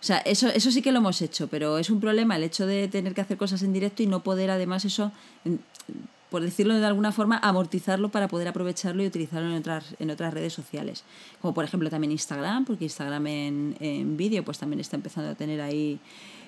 O 0.00 0.06
sea, 0.06 0.18
eso, 0.18 0.48
eso 0.48 0.70
sí 0.70 0.82
que 0.82 0.92
lo 0.92 0.98
hemos 0.98 1.22
hecho, 1.22 1.46
pero 1.46 1.78
es 1.78 1.88
un 1.90 2.00
problema 2.00 2.36
el 2.36 2.42
hecho 2.42 2.66
de 2.66 2.88
tener 2.88 3.14
que 3.14 3.20
hacer 3.20 3.38
cosas 3.38 3.62
en 3.62 3.72
directo 3.72 4.02
y 4.02 4.06
no 4.06 4.22
poder 4.22 4.50
además 4.50 4.84
eso 4.84 5.12
por 6.34 6.42
decirlo 6.42 6.74
de 6.74 6.84
alguna 6.84 7.12
forma, 7.12 7.38
amortizarlo 7.38 8.08
para 8.08 8.26
poder 8.26 8.48
aprovecharlo 8.48 9.04
y 9.04 9.06
utilizarlo 9.06 9.48
en 9.50 9.54
otras, 9.54 9.94
en 10.00 10.10
otras 10.10 10.34
redes 10.34 10.52
sociales. 10.52 11.04
Como 11.40 11.54
por 11.54 11.64
ejemplo 11.64 11.88
también 11.90 12.10
Instagram, 12.10 12.64
porque 12.64 12.82
Instagram 12.82 13.24
en, 13.28 13.76
en 13.78 14.16
vídeo 14.16 14.44
pues 14.44 14.58
también 14.58 14.80
está 14.80 14.96
empezando 14.96 15.30
a 15.30 15.36
tener 15.36 15.60
ahí 15.60 16.00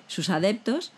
sus 0.05 0.29
adeptos. 0.29 0.91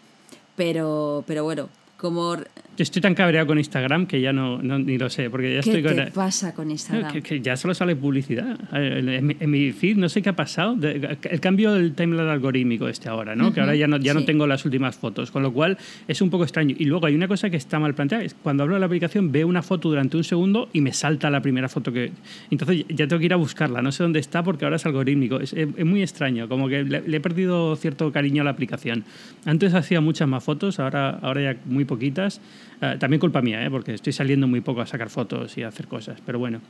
Pero, 0.55 1.23
pero 1.27 1.43
bueno, 1.43 1.69
como 1.99 2.37
estoy 2.83 3.01
tan 3.01 3.15
cabreado 3.15 3.47
con 3.47 3.57
Instagram 3.57 4.05
que 4.05 4.21
ya 4.21 4.33
no, 4.33 4.61
ni 4.61 4.97
lo 4.97 5.09
sé, 5.09 5.29
porque 5.29 5.53
ya 5.55 5.61
¿Qué 5.61 5.77
estoy 5.77 5.95
te 5.95 6.11
pasa 6.11 6.53
con 6.53 6.71
Instagram? 6.71 7.21
Que, 7.21 7.41
ya 7.41 7.57
solo 7.57 7.73
sale 7.73 7.95
publicidad. 7.95 8.57
En 8.73 9.51
mi, 9.51 9.71
feed 9.71 9.97
no 9.97 10.09
sé 10.09 10.21
qué 10.21 10.29
ha 10.29 10.35
pasado. 10.35 10.77
El 10.81 11.39
cambio 11.39 11.73
del 11.73 11.93
timeline 11.93 12.29
algorítmico 12.29 12.87
este 12.87 13.09
ahora, 13.09 13.35
¿no? 13.35 13.53
que 13.53 13.59
ahora 13.59 13.75
ya, 13.75 13.87
no, 13.87 13.97
ya 13.97 14.13
no 14.13 14.23
tengo 14.25 14.47
las 14.47 14.65
últimas 14.65 14.95
fotos, 14.95 15.31
con 15.31 15.43
lo 15.43 15.51
cual 15.51 15.77
es 16.07 16.21
un 16.21 16.29
poco 16.29 16.43
extraño. 16.43 16.75
Y 16.77 16.85
luego 16.85 17.05
hay 17.05 17.15
una 17.15 17.27
cosa 17.27 17.49
que 17.49 17.57
está 17.57 17.79
mal 17.79 17.93
planteada, 17.95 18.23
es 18.23 18.33
cuando 18.33 18.63
abro 18.63 18.77
la 18.79 18.85
aplicación 18.85 19.31
veo 19.31 19.47
una 19.47 19.61
foto 19.61 19.89
durante 19.89 20.17
un 20.17 20.23
segundo 20.23 20.69
y 20.73 20.81
me 20.81 20.93
salta 20.93 21.29
la 21.29 21.41
primera 21.41 21.69
foto 21.69 21.91
que... 21.91 22.11
Entonces 22.51 22.85
ya 22.89 23.07
tengo 23.07 23.19
que 23.19 23.25
ir 23.25 23.33
a 23.33 23.37
buscarla, 23.37 23.81
no 23.81 23.91
sé 23.91 24.03
dónde 24.03 24.19
está 24.19 24.43
porque 24.43 24.65
ahora 24.65 24.77
es 24.77 24.85
algorítmico. 24.85 25.39
Es, 25.39 25.55
muy 25.85 26.01
extraño, 26.01 26.47
como 26.47 26.67
que 26.67 26.83
le, 26.83 27.17
he 27.17 27.19
perdido 27.19 27.75
cierto 27.75 28.11
cariño 28.11 28.41
a 28.41 28.45
la 28.45 28.51
aplicación. 28.51 29.03
Antes 29.45 29.73
hacía 29.73 30.01
muchas 30.01 30.27
más 30.27 30.43
fotos, 30.43 30.79
ahora, 30.79 31.19
ahora 31.21 31.41
ya 31.41 31.57
muy 31.65 31.85
poquitas. 31.89 32.39
Eh, 32.81 32.95
también 32.99 33.19
culpa 33.19 33.41
mía, 33.41 33.65
¿eh? 33.65 33.69
porque 33.69 33.93
estoy 33.93 34.13
saliendo 34.13 34.47
muy 34.47 34.61
poco 34.61 34.79
a 34.79 34.85
sacar 34.85 35.09
fotos 35.09 35.57
y 35.57 35.63
a 35.63 35.67
hacer 35.67 35.87
cosas. 35.87 36.19
Pero 36.25 36.39
bueno, 36.39 36.61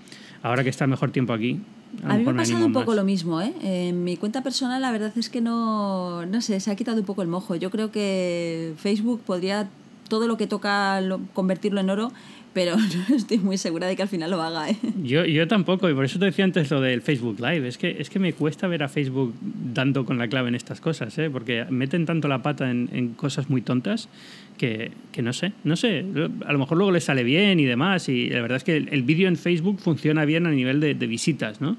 ahora 0.41 0.63
que 0.63 0.69
está 0.69 0.87
mejor 0.87 1.11
tiempo 1.11 1.33
aquí. 1.33 1.59
A, 2.03 2.17
mí 2.17 2.23
me 2.23 2.31
ha 2.31 2.35
pasado 2.35 2.65
un 2.65 2.73
poco 2.73 2.95
lo 2.95 3.03
mismo. 3.03 3.41
¿eh? 3.41 3.53
En 3.61 4.03
mi 4.03 4.17
cuenta 4.17 4.41
personal, 4.41 4.81
la 4.81 4.91
verdad 4.91 5.11
es 5.17 5.29
que 5.29 5.41
no, 5.41 6.25
no 6.25 6.41
sé, 6.41 6.59
se 6.59 6.71
ha 6.71 6.75
quitado 6.75 6.99
un 6.99 7.05
poco 7.05 7.21
el 7.21 7.27
mojo. 7.27 7.55
Yo 7.55 7.69
creo 7.69 7.91
que 7.91 8.73
Facebook 8.77 9.21
podría 9.21 9.69
todo 10.07 10.27
lo 10.27 10.37
que 10.37 10.47
toca 10.47 10.99
convertirlo 11.33 11.81
en 11.81 11.89
oro 11.91 12.11
pero 12.53 12.75
no 13.09 13.15
estoy 13.15 13.37
muy 13.37 13.57
segura 13.57 13.87
de 13.87 13.95
que 13.95 14.01
al 14.01 14.07
final 14.07 14.31
lo 14.31 14.41
haga. 14.41 14.69
¿eh? 14.69 14.77
Yo, 15.03 15.25
yo 15.25 15.47
tampoco, 15.47 15.89
y 15.89 15.93
por 15.93 16.05
eso 16.05 16.19
te 16.19 16.25
decía 16.25 16.45
antes 16.45 16.69
lo 16.71 16.81
del 16.81 17.01
Facebook 17.01 17.39
Live. 17.39 17.67
Es 17.67 17.77
que, 17.77 17.97
es 17.99 18.09
que 18.09 18.19
me 18.19 18.33
cuesta 18.33 18.67
ver 18.67 18.83
a 18.83 18.89
Facebook 18.89 19.33
dando 19.41 20.05
con 20.05 20.17
la 20.17 20.27
clave 20.27 20.49
en 20.49 20.55
estas 20.55 20.81
cosas, 20.81 21.17
¿eh? 21.17 21.29
porque 21.29 21.65
meten 21.69 22.05
tanto 22.05 22.27
la 22.27 22.41
pata 22.41 22.69
en, 22.69 22.89
en 22.91 23.13
cosas 23.13 23.49
muy 23.49 23.61
tontas 23.61 24.09
que, 24.59 24.91
que, 25.13 25.21
no 25.21 25.31
sé, 25.31 25.53
no 25.63 25.77
sé, 25.77 26.05
a 26.45 26.51
lo 26.51 26.59
mejor 26.59 26.77
luego 26.77 26.91
le 26.91 26.99
sale 26.99 27.23
bien 27.23 27.59
y 27.61 27.65
demás, 27.65 28.09
y 28.09 28.29
la 28.29 28.41
verdad 28.41 28.57
es 28.57 28.65
que 28.65 28.75
el, 28.75 29.03
vídeo 29.03 29.29
en 29.29 29.37
Facebook 29.37 29.79
funciona 29.79 30.25
bien 30.25 30.45
a 30.45 30.51
nivel 30.51 30.81
de, 30.81 30.93
visitas, 30.93 31.61
¿no? 31.61 31.77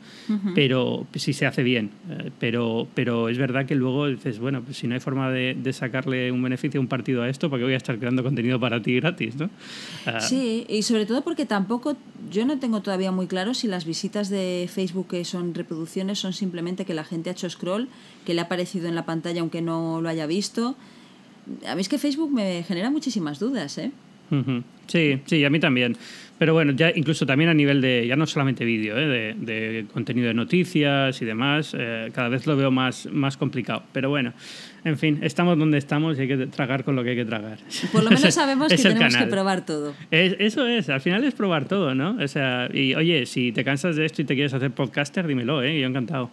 Pero 0.55 1.07
si 1.15 1.35
se 1.35 1.47
hace 1.47 1.63
bien, 1.63 1.91
eh, 2.09 2.31
pero, 2.41 2.89
pero 2.95 3.29
es 3.29 3.37
verdad 3.37 3.67
que 3.67 3.75
luego 3.75 4.09
dices, 4.09 4.39
bueno, 4.39 4.63
pues 4.63 4.79
si 4.79 4.89
no 4.89 4.95
hay 4.95 5.01
forma 5.01 5.31
de, 5.31 5.55
de 5.55 5.73
sacarle 5.75 6.33
un 6.33 6.43
beneficio 6.43 6.81
a 6.81 6.83
un 6.83 6.89
partido 6.89 7.23
a 7.23 7.29
esto, 7.29 7.51
¿para 7.51 7.61
qué 7.61 7.65
voy 7.65 7.75
a 7.75 7.77
estar 7.77 7.99
creando 7.99 8.23
contenido 8.23 8.59
para 8.59 8.81
ti 8.81 8.95
gratis, 8.97 9.37
¿no? 9.37 9.51
Ah, 10.07 10.21
sí, 10.21 10.65
y 10.69 10.83
sobre 10.83 11.05
todo 11.05 11.21
porque 11.23 11.45
tampoco, 11.45 11.97
yo 12.33 12.47
no 12.47 12.59
tengo 12.59 12.81
todavía 12.81 13.13
muy 13.13 13.27
claro 13.27 13.53
si 13.53 13.69
las 13.69 13.85
visitas 13.85 14.31
de 14.31 14.69
Facebook 14.73 15.09
que 15.09 15.25
son 15.27 15.55
reproducciones 15.55 16.19
son 16.19 16.33
simplemente 16.33 16.87
que 16.87 16.95
la 16.95 17.05
gente 17.05 17.29
ha 17.29 17.35
hecho 17.35 17.51
scroll, 17.51 17.89
que 18.25 18.33
le 18.33 18.41
ha 18.41 18.45
aparecido 18.45 18.89
en 18.89 18.95
la 18.95 19.05
pantalla 19.05 19.43
aunque 19.43 19.61
no 19.61 20.01
lo 20.01 20.09
haya 20.09 20.27
visto 20.27 20.77
a 21.67 21.75
mí 21.75 21.81
es 21.81 21.89
que 21.89 21.99
Facebook 21.99 22.33
me 22.33 22.63
genera 22.63 22.91
muchísimas 22.91 23.39
dudas, 23.39 23.79
¿eh? 23.79 23.91
Sí, 24.87 25.21
sí, 25.27 25.45
a 25.45 25.51
mí 25.51 25.61
también. 25.61 25.97
Pero 26.39 26.55
bueno, 26.55 26.73
ya 26.73 26.91
incluso 26.95 27.27
también 27.27 27.51
a 27.51 27.55
nivel 27.55 27.83
de, 27.83 28.07
ya 28.07 28.17
no 28.17 28.27
solamente 28.27 28.65
vídeo, 28.65 28.97
¿eh? 28.97 29.35
de, 29.37 29.87
contenido 29.93 30.29
de 30.29 30.35
noticias 30.35 31.21
y 31.21 31.25
demás, 31.27 31.77
eh, 31.79 32.11
cada 32.15 32.31
vez 32.31 32.47
lo 32.47 32.57
veo 32.57 32.71
más, 32.71 33.07
más 33.13 33.37
complicado. 33.37 33.83
Pero 33.93 34.09
bueno, 34.09 34.33
en 34.85 34.97
fin, 34.97 35.19
estamos 35.23 35.59
donde 35.59 35.77
estamos 35.77 36.17
y 36.17 36.23
hay 36.23 36.29
que 36.29 36.47
tragar 36.47 36.85
con 36.85 36.97
lo 36.97 37.05
que 37.05 37.11
hay 37.11 37.17
que 37.17 37.27
tragar. 37.27 37.59
Por 37.93 38.05
lo 38.05 38.11
menos 38.11 38.33
sabemos 38.35 38.69
que 38.69 38.79
tenemos 38.79 39.15
que 39.15 39.27
probar 39.27 39.67
todo. 39.67 39.95
eso 40.11 40.67
es, 40.67 40.89
al 40.89 41.03
final 41.03 41.25
es 41.25 41.35
probar 41.35 41.69
todo, 41.69 41.95
¿no? 41.95 42.17
O 42.19 42.29
sea, 42.29 42.71
y 42.73 42.95
oye, 42.95 43.27
si 43.27 43.53
te 43.53 43.63
cansas 43.63 43.97
de 43.97 44.07
esto 44.07 44.23
y 44.23 44.25
te 44.25 44.35
quieres 44.35 44.55
hacer 44.55 44.71
podcaster, 44.71 45.27
dímelo, 45.27 45.63
¿eh? 45.63 45.79
Yo 45.79 45.87
encantado. 45.87 46.31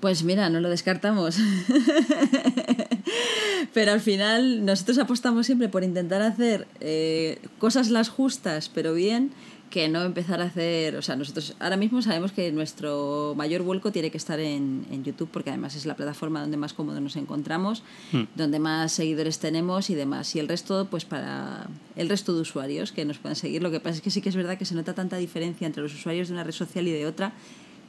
Pues 0.00 0.24
mira, 0.24 0.48
no 0.48 0.60
lo 0.60 0.70
descartamos. 0.70 1.38
pero 3.74 3.92
al 3.92 4.00
final 4.00 4.64
nosotros 4.64 4.98
apostamos 4.98 5.46
siempre 5.46 5.68
por 5.68 5.84
intentar 5.84 6.22
hacer 6.22 6.66
eh, 6.80 7.38
cosas 7.58 7.90
las 7.90 8.08
justas, 8.08 8.70
pero 8.72 8.94
bien, 8.94 9.32
que 9.70 9.88
no 9.88 10.02
empezar 10.02 10.40
a 10.40 10.44
hacer, 10.44 10.96
o 10.96 11.02
sea, 11.02 11.16
nosotros 11.16 11.54
ahora 11.58 11.76
mismo 11.76 12.00
sabemos 12.00 12.32
que 12.32 12.50
nuestro 12.52 13.34
mayor 13.36 13.62
vuelco 13.62 13.90
tiene 13.92 14.10
que 14.10 14.16
estar 14.16 14.38
en, 14.40 14.86
YouTube, 15.04 15.28
porque 15.30 15.50
además 15.50 15.74
es 15.74 15.86
la 15.86 15.96
plataforma 15.96 16.40
donde 16.40 16.56
más 16.56 16.72
cómodo 16.72 17.00
nos 17.00 17.16
encontramos, 17.16 17.82
hmm. 18.12 18.22
donde 18.34 18.58
más 18.58 18.92
seguidores 18.92 19.38
tenemos 19.38 19.90
y 19.90 19.94
demás. 19.94 20.34
Y 20.34 20.40
el 20.40 20.48
resto, 20.48 20.86
pues 20.90 21.04
para 21.04 21.68
el 21.96 22.08
resto 22.08 22.34
de 22.34 22.40
usuarios 22.40 22.92
que 22.92 23.04
nos 23.04 23.18
puedan 23.18 23.36
seguir. 23.36 23.62
Lo 23.62 23.70
que 23.70 23.80
pasa 23.80 23.96
es 23.96 24.02
que 24.02 24.10
sí 24.10 24.22
que 24.22 24.28
es 24.28 24.36
verdad 24.36 24.56
que 24.56 24.64
se 24.64 24.74
nota 24.74 24.94
tanta 24.94 25.16
diferencia 25.16 25.66
entre 25.66 25.82
los 25.82 25.94
usuarios 25.94 26.28
de 26.28 26.34
una 26.34 26.44
red 26.44 26.52
social 26.52 26.86
y 26.88 26.92
de 26.92 27.06
otra 27.06 27.32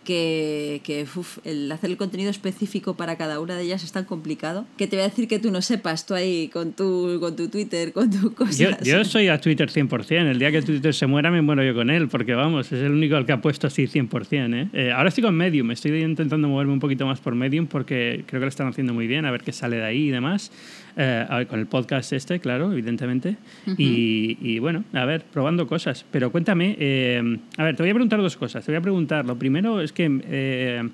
que, 0.08 0.80
que 0.86 1.06
el 1.44 1.70
hacer 1.70 1.90
el 1.90 1.98
contenido 1.98 2.30
específico 2.30 2.96
para 2.96 3.18
cada 3.18 3.42
una 3.42 3.58
de 3.58 3.64
ellas 3.64 3.84
es 3.84 3.92
tan 3.92 4.06
complicado 4.06 4.66
que 4.78 4.88
te 4.88 4.96
voy 4.96 5.04
a 5.04 5.10
decir 5.10 5.28
que 5.28 5.38
tú 5.38 5.52
no 5.52 5.62
sepas, 5.62 6.06
tú 6.06 6.14
ahí 6.14 6.48
con 6.48 6.72
tu, 6.72 7.18
con 7.20 7.36
tu 7.36 7.50
Twitter, 7.50 7.92
con 7.92 8.10
tu 8.10 8.34
cosas. 8.34 8.58
Yo, 8.58 8.70
yo 8.84 9.04
soy 9.04 9.28
a 9.28 9.42
Twitter 9.42 9.70
100%, 9.70 10.32
el 10.32 10.40
día 10.40 10.50
que 10.50 10.62
Twitter 10.62 10.94
se 10.94 11.08
muera 11.08 11.30
me 11.30 11.42
muero 11.42 11.62
yo 11.62 11.76
con 11.76 11.90
él, 11.90 12.08
porque 12.08 12.36
vamos, 12.36 12.72
es 12.72 12.82
el 12.84 12.94
único 12.94 13.18
al 13.18 13.26
que 13.26 13.34
ha 13.34 13.42
puesto 13.42 13.68
así 13.68 13.84
100%. 13.84 14.56
¿eh? 14.56 14.70
Eh, 14.72 14.92
ahora 14.94 15.10
estoy 15.10 15.26
con 15.26 15.36
Medium, 15.36 15.72
estoy 15.72 16.02
intentando 16.02 16.48
moverme 16.48 16.72
un 16.72 16.80
poquito 16.80 17.06
más 17.06 17.20
por 17.20 17.36
Medium 17.36 17.68
porque 17.68 18.24
creo 18.28 18.40
que 18.40 18.46
lo 18.46 18.50
están 18.50 18.68
haciendo 18.68 18.94
muy 18.94 19.08
bien, 19.08 19.26
a 19.26 19.32
ver 19.32 19.42
qué 19.42 19.52
sale 19.52 19.76
de 19.76 19.84
ahí 19.84 20.08
y 20.08 20.12
demás. 20.12 20.52
Eh, 21.00 21.46
con 21.48 21.60
el 21.60 21.68
podcast 21.68 22.12
este, 22.14 22.40
claro, 22.40 22.72
evidentemente. 22.72 23.38
y, 23.78 24.58
bueno, 24.58 24.84
a 24.94 25.06
ver, 25.06 25.24
probando 25.32 25.68
cosas. 25.68 26.04
Pero 26.12 26.32
cuéntame, 26.32 26.76
eh, 26.80 27.40
a 27.58 27.64
ver, 27.64 27.76
te 27.76 27.84
voy 27.84 27.92
a 27.92 27.94
preguntar 27.94 28.20
dos 28.20 28.36
cosas. 28.36 28.66
Te 28.66 28.72
voy 28.72 28.80
a 28.80 28.82
preguntar, 28.82 29.26
lo 29.26 29.38
primero 29.38 29.80
es 29.80 29.94
que 29.94 30.20
eh, 30.28 30.90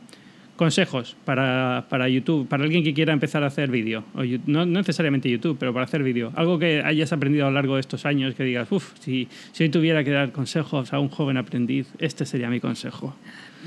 consejos 0.57 1.15
para, 1.23 1.85
para, 1.87 2.09
YouTube, 2.09 2.49
para 2.49 2.65
alguien 2.65 2.83
que 2.83 2.93
quiera 2.93 3.13
empezar 3.13 3.43
a 3.43 3.47
hacer 3.47 3.71
vídeo. 3.71 4.03
No, 4.45 4.65
no, 4.65 4.65
necesariamente 4.65 5.29
YouTube, 5.29 5.55
pero 5.57 5.71
para 5.73 5.85
hacer 5.85 6.03
vídeo. 6.03 6.33
Algo 6.35 6.59
que 6.59 6.81
hayas 6.83 7.13
aprendido 7.13 7.45
a 7.45 7.49
lo 7.49 7.55
largo 7.55 7.75
de 7.75 7.81
estos 7.81 8.05
años 8.05 8.35
que 8.35 8.43
digas, 8.43 8.69
uff, 8.71 8.91
si, 8.99 9.29
si 9.53 9.63
hoy 9.63 9.69
tuviera 9.69 10.03
que 10.03 10.11
dar 10.11 10.33
consejos 10.33 10.91
a 10.91 10.99
un 10.99 11.07
joven 11.07 11.37
aprendiz, 11.37 11.87
este 11.99 12.25
sería 12.25 12.49
mi 12.49 12.59
consejo. 12.59 13.15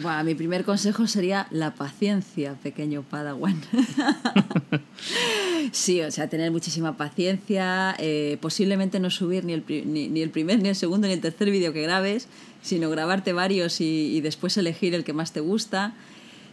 Bueno, 0.02 0.24
mi 0.24 0.35
primer 0.35 0.64
consejo 0.64 1.06
sería 1.06 1.46
la 1.50 1.74
paciencia, 1.74 2.54
pequeño 2.62 3.02
Padawan. 3.02 3.61
sí, 5.72 6.02
o 6.02 6.11
sea, 6.11 6.28
tener 6.28 6.50
muchísima 6.50 6.98
paciencia, 6.98 7.96
eh, 7.98 8.37
posiblemente 8.42 9.00
no 9.00 9.11
subir 9.11 9.44
ni 9.44 9.54
el, 9.54 9.64
ni, 9.87 10.20
el 10.20 10.30
primer, 10.30 10.61
ni 10.61 10.68
el 10.68 10.76
segundo, 10.76 11.06
ni 11.06 11.14
el 11.14 11.20
tercer 11.20 11.50
vídeo 11.50 11.72
que 11.72 11.82
grabes, 11.82 12.28
sino 12.62 12.90
grabarte 12.90 13.32
varios 13.32 13.80
y, 13.80 14.20
después 14.20 14.56
elegir 14.59 14.94
el 14.94 15.02
que 15.02 15.14
más 15.14 15.32
te 15.32 15.40
gusta. 15.40 15.94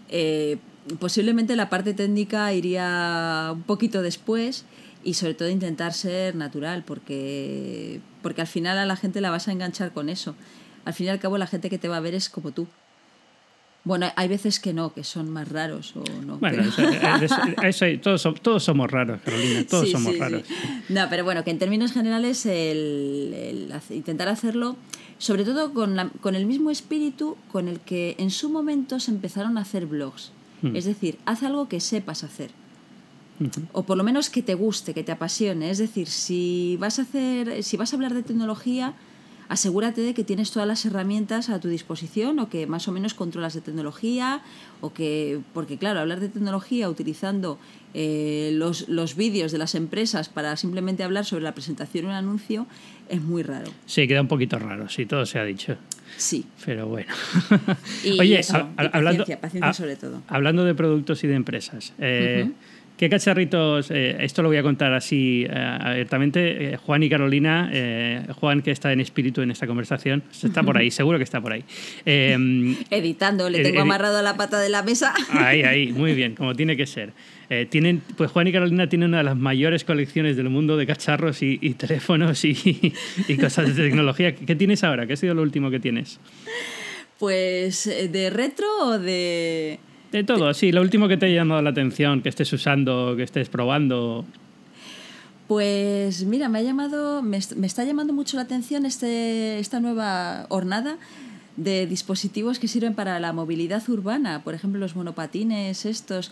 Eh, 0.10 0.58
posiblemente 1.00 1.58
la 1.58 1.70
parte 1.70 1.94
técnica 1.94 2.54
iría 2.54 3.50
un 3.54 3.64
poquito 3.64 4.02
después 4.02 4.64
y 5.04 5.16
sobre 5.16 5.34
todo 5.34 5.50
intentar 5.50 5.94
ser 5.94 6.36
natural, 6.36 6.84
porque, 6.86 8.00
porque 8.22 8.40
al 8.40 8.48
final 8.48 8.78
a 8.78 8.86
la 8.86 8.96
gente 8.96 9.20
la 9.20 9.32
vas 9.32 9.50
a 9.50 9.52
enganchar 9.52 9.92
con 9.92 10.08
eso 10.08 10.34
al 10.86 10.94
fin 10.94 11.08
y 11.08 11.10
al 11.10 11.20
cabo 11.20 11.38
la 11.38 11.48
gente 11.48 11.70
que 11.70 11.78
te 11.78 11.88
va 11.88 11.98
a 11.98 12.02
ver 12.02 12.16
es 12.16 12.30
como 12.30 12.52
tú. 12.52 12.68
Bueno, 13.86 14.08
hay 14.16 14.30
veces 14.30 14.62
que 14.62 14.72
no, 14.72 14.94
que 14.94 15.04
son 15.04 15.30
más 15.30 15.50
raros 15.50 15.94
o 15.96 16.04
no. 16.26 16.38
Bueno, 16.38 16.64
todos, 18.02 18.64
somos 18.64 18.90
raros, 18.90 19.22
Carolina, 19.22 19.66
todos 19.70 19.92
somos 19.92 20.18
raros. 20.18 20.44
No, 20.88 21.02
pero 21.10 21.26
bueno, 21.26 21.44
que 21.44 21.52
en 21.52 21.60
términos 21.60 21.92
generales 21.92 22.46
el, 22.46 23.74
intentar 23.90 24.30
hacerlo, 24.30 24.78
sobre 25.18 25.44
todo 25.44 25.74
con, 25.74 26.12
con, 26.22 26.36
el 26.36 26.46
mismo 26.46 26.72
espíritu 26.72 27.36
con 27.52 27.68
el 27.68 27.82
que 27.82 28.16
en 28.20 28.32
su 28.32 28.50
momento 28.50 29.02
se 29.02 29.12
empezaron 29.12 29.58
a 29.58 29.62
hacer 29.62 29.86
blogs. 29.86 30.32
Hmm. 30.62 30.78
Es 30.78 30.86
decir, 30.86 31.20
haz 31.26 31.44
algo 31.44 31.68
que 31.68 31.82
sepas 31.82 32.24
hacer. 32.24 32.52
O 33.74 33.84
por 33.84 33.98
lo 33.98 34.06
menos 34.06 34.30
que 34.30 34.42
te 34.42 34.54
guste, 34.54 34.94
que 34.94 35.04
te 35.04 35.12
apasione. 35.12 35.70
Es 35.70 35.78
decir, 35.78 36.08
si 36.08 36.78
vas 36.80 37.00
a 37.00 37.02
hacer, 37.02 37.64
si 37.64 37.76
vas 37.76 37.92
a 37.92 37.98
hablar 37.98 38.14
de 38.14 38.24
tecnología, 38.24 38.94
asegúrate 39.54 40.02
de 40.02 40.16
que 40.16 40.24
tienes 40.24 40.50
todas 40.50 40.68
las 40.68 40.84
herramientas 40.84 41.50
a 41.50 41.60
tu 41.60 41.68
disposición 41.70 42.40
o 42.40 42.50
que 42.50 42.66
más 42.66 42.88
o 42.88 42.92
menos 42.92 43.14
controlas 43.14 43.54
de 43.54 43.62
tecnología 43.62 44.42
o 44.82 44.94
que, 44.94 45.40
porque 45.54 45.78
claro, 45.78 46.00
hablar 46.00 46.20
de 46.20 46.28
tecnología 46.28 46.90
utilizando 46.90 47.60
eh, 47.94 48.50
los, 48.56 48.90
los 48.90 49.16
vídeos 49.16 49.52
de 49.52 49.60
las 49.60 49.76
empresas 49.76 50.28
para 50.28 50.58
simplemente 50.58 51.04
hablar 51.04 51.26
sobre 51.26 51.44
la 51.44 51.54
presentación 51.54 52.06
de 52.06 52.10
un 52.10 52.16
anuncio 52.16 52.66
es 53.10 53.22
muy 53.22 53.44
raro. 53.44 53.70
Sí, 53.86 54.08
queda 54.08 54.22
un 54.22 54.28
poquito 54.28 54.58
raro, 54.58 54.90
sí, 54.90 55.06
todo 55.06 55.24
se 55.28 55.38
ha 55.38 55.46
dicho. 55.46 55.78
Sí. 56.18 56.46
Pero 56.66 56.88
bueno. 56.88 57.14
Oye, 58.20 58.42
hablando, 58.76 59.24
paciencia, 59.40 59.74
sobre 59.74 59.98
todo. 59.98 60.24
Hablando 60.30 60.64
de 60.64 60.74
productos 60.74 61.24
y 61.24 61.28
de 61.28 61.36
empresas. 61.36 61.94
Eh, 62.00 62.50
¿Qué 62.98 63.10
cacharritos? 63.10 63.90
Eh, 63.90 64.18
esto 64.20 64.44
lo 64.44 64.50
voy 64.50 64.58
a 64.58 64.64
contar 64.64 64.94
así 64.94 65.46
eh, 65.50 65.52
abiertamente. 65.52 66.74
Eh, 66.74 66.78
Juan 66.78 67.02
y 67.02 67.10
Carolina, 67.10 67.72
Juan 68.40 68.62
que 68.62 68.70
está 68.70 68.94
en 68.94 69.00
espíritu 69.00 69.42
en 69.42 69.50
esta 69.50 69.66
conversación, 69.66 70.24
está 70.32 70.62
por 70.62 70.78
ahí, 70.78 70.92
seguro 70.92 71.18
que 71.18 71.24
está 71.24 71.42
por 71.42 71.54
ahí. 71.54 71.64
Editando, 72.06 73.50
le 73.50 73.64
tengo 73.64 73.82
amarrado 73.82 74.22
la 74.22 74.38
pata 74.38 74.60
de 74.60 74.70
la 74.70 74.84
mesa. 74.84 75.14
Ahí, 75.32 75.64
ahí, 75.64 75.92
muy 75.94 76.14
bien, 76.14 76.36
como 76.36 76.56
tiene 76.56 76.78
que 76.78 76.86
ser. 76.86 77.14
tienen, 77.70 78.02
pues 78.16 78.30
Juan 78.30 78.48
y 78.48 78.52
Carolina 78.52 78.88
tienen 78.88 79.10
una 79.10 79.18
de 79.18 79.24
las 79.24 79.38
mayores 79.38 79.84
colecciones 79.84 80.38
del 80.38 80.50
mundo 80.50 80.78
de 80.78 80.86
cacharros 80.86 81.42
y, 81.42 81.58
teléfonos 81.74 82.46
y, 82.46 82.94
y, 83.28 83.38
cosas 83.38 83.76
de 83.76 83.84
tecnología. 83.84 84.36
¿Qué 84.36 84.56
tienes 84.56 84.84
ahora? 84.84 85.08
¿Qué 85.08 85.14
ha 85.14 85.18
sido 85.18 85.34
lo 85.34 85.42
último 85.42 85.72
que 85.72 85.80
tienes? 85.80 86.20
Pues 87.18 87.86
de 87.86 88.30
retro 88.30 88.68
o 88.82 89.00
de... 89.00 89.80
De 90.14 90.24
todo, 90.24 90.54
sí. 90.54 90.72
Lo 90.72 90.82
último 90.82 91.08
que 91.08 91.18
te 91.18 91.26
haya 91.26 91.38
llamado 91.38 91.64
la 91.64 91.72
atención, 91.72 92.22
que 92.22 92.30
estés 92.30 92.54
usando, 92.54 93.16
que 93.18 93.24
estés 93.24 93.50
probando. 93.50 94.24
Pues 95.48 96.24
mira, 96.24 96.50
me 96.50 96.60
ha 96.60 96.62
llamado, 96.62 97.24
me, 97.24 97.38
está 97.38 97.84
llamando 97.84 98.14
mucho 98.14 98.38
la 98.38 98.44
atención 98.44 98.86
este, 98.86 99.58
esta 99.58 99.80
nueva 99.80 100.46
hornada 100.50 100.98
de 101.58 101.88
dispositivos 101.88 102.60
que 102.60 102.68
sirven 102.68 102.94
para 102.94 103.20
la 103.20 103.34
movilidad 103.34 103.82
urbana, 103.90 104.44
por 104.44 104.54
ejemplo 104.54 104.80
los 104.80 104.96
monopatines, 104.96 105.84
estos 105.88 106.32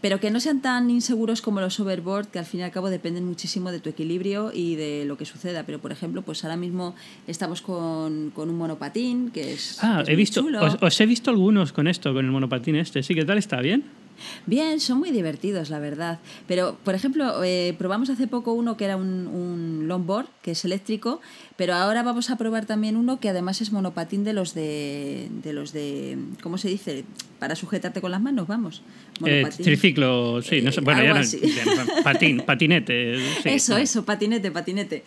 pero 0.00 0.20
que 0.20 0.30
no 0.30 0.40
sean 0.40 0.60
tan 0.60 0.90
inseguros 0.90 1.42
como 1.42 1.60
los 1.60 1.78
overboard, 1.80 2.28
que 2.28 2.38
al 2.38 2.44
fin 2.44 2.60
y 2.60 2.62
al 2.62 2.70
cabo 2.70 2.90
dependen 2.90 3.24
muchísimo 3.24 3.72
de 3.72 3.80
tu 3.80 3.88
equilibrio 3.88 4.50
y 4.52 4.76
de 4.76 5.04
lo 5.04 5.16
que 5.16 5.24
suceda. 5.24 5.64
Pero, 5.64 5.78
por 5.78 5.92
ejemplo, 5.92 6.22
pues 6.22 6.44
ahora 6.44 6.56
mismo 6.56 6.94
estamos 7.26 7.62
con, 7.62 8.32
un 8.36 8.56
monopatín, 8.56 9.30
que 9.30 9.54
es. 9.54 9.78
Ah, 9.82 10.04
he 10.06 10.16
visto, 10.16 10.44
os, 10.80 11.00
he 11.00 11.06
visto 11.06 11.30
algunos 11.30 11.72
con 11.72 11.88
esto, 11.88 12.12
con 12.12 12.24
el 12.24 12.30
monopatín 12.30 12.76
este. 12.76 13.02
¿Sí? 13.02 13.14
¿Qué 13.14 13.24
tal 13.24 13.38
está? 13.38 13.60
¿Bien? 13.60 13.84
Bien, 14.46 14.80
son 14.80 14.98
muy 14.98 15.10
divertidos, 15.10 15.70
la 15.70 15.78
verdad. 15.78 16.20
Pero, 16.46 16.76
por 16.84 16.94
ejemplo, 16.94 17.42
eh, 17.42 17.74
probamos 17.78 18.10
hace 18.10 18.26
poco 18.26 18.52
uno 18.52 18.76
que 18.76 18.84
era 18.84 18.96
un, 18.96 19.26
un, 19.26 19.88
longboard, 19.88 20.26
que 20.42 20.52
es 20.52 20.64
eléctrico, 20.64 21.20
pero 21.56 21.74
ahora 21.74 22.02
vamos 22.02 22.30
a 22.30 22.36
probar 22.36 22.66
también 22.66 22.96
uno 22.96 23.20
que 23.20 23.28
además 23.28 23.60
es 23.60 23.72
monopatín 23.72 24.24
de 24.24 24.32
los 24.32 24.54
de, 24.54 25.28
de 25.42 25.52
los 25.52 25.72
de, 25.72 26.18
¿cómo 26.42 26.58
se 26.58 26.68
dice? 26.68 27.04
Para 27.38 27.56
sujetarte 27.56 28.00
con 28.00 28.10
las 28.10 28.20
manos, 28.20 28.46
vamos. 28.46 28.82
Eh, 29.24 29.46
triciclo, 29.62 30.42
sí, 30.42 30.62
no 30.62 30.72
sé, 30.72 30.80
bueno, 30.80 31.02
ya 31.04 31.14
no, 31.14 32.02
patín, 32.02 32.42
patinete. 32.46 33.16
eso, 33.44 33.76
eso, 33.76 34.04
patinete, 34.04 34.50
patinete. 34.50 35.04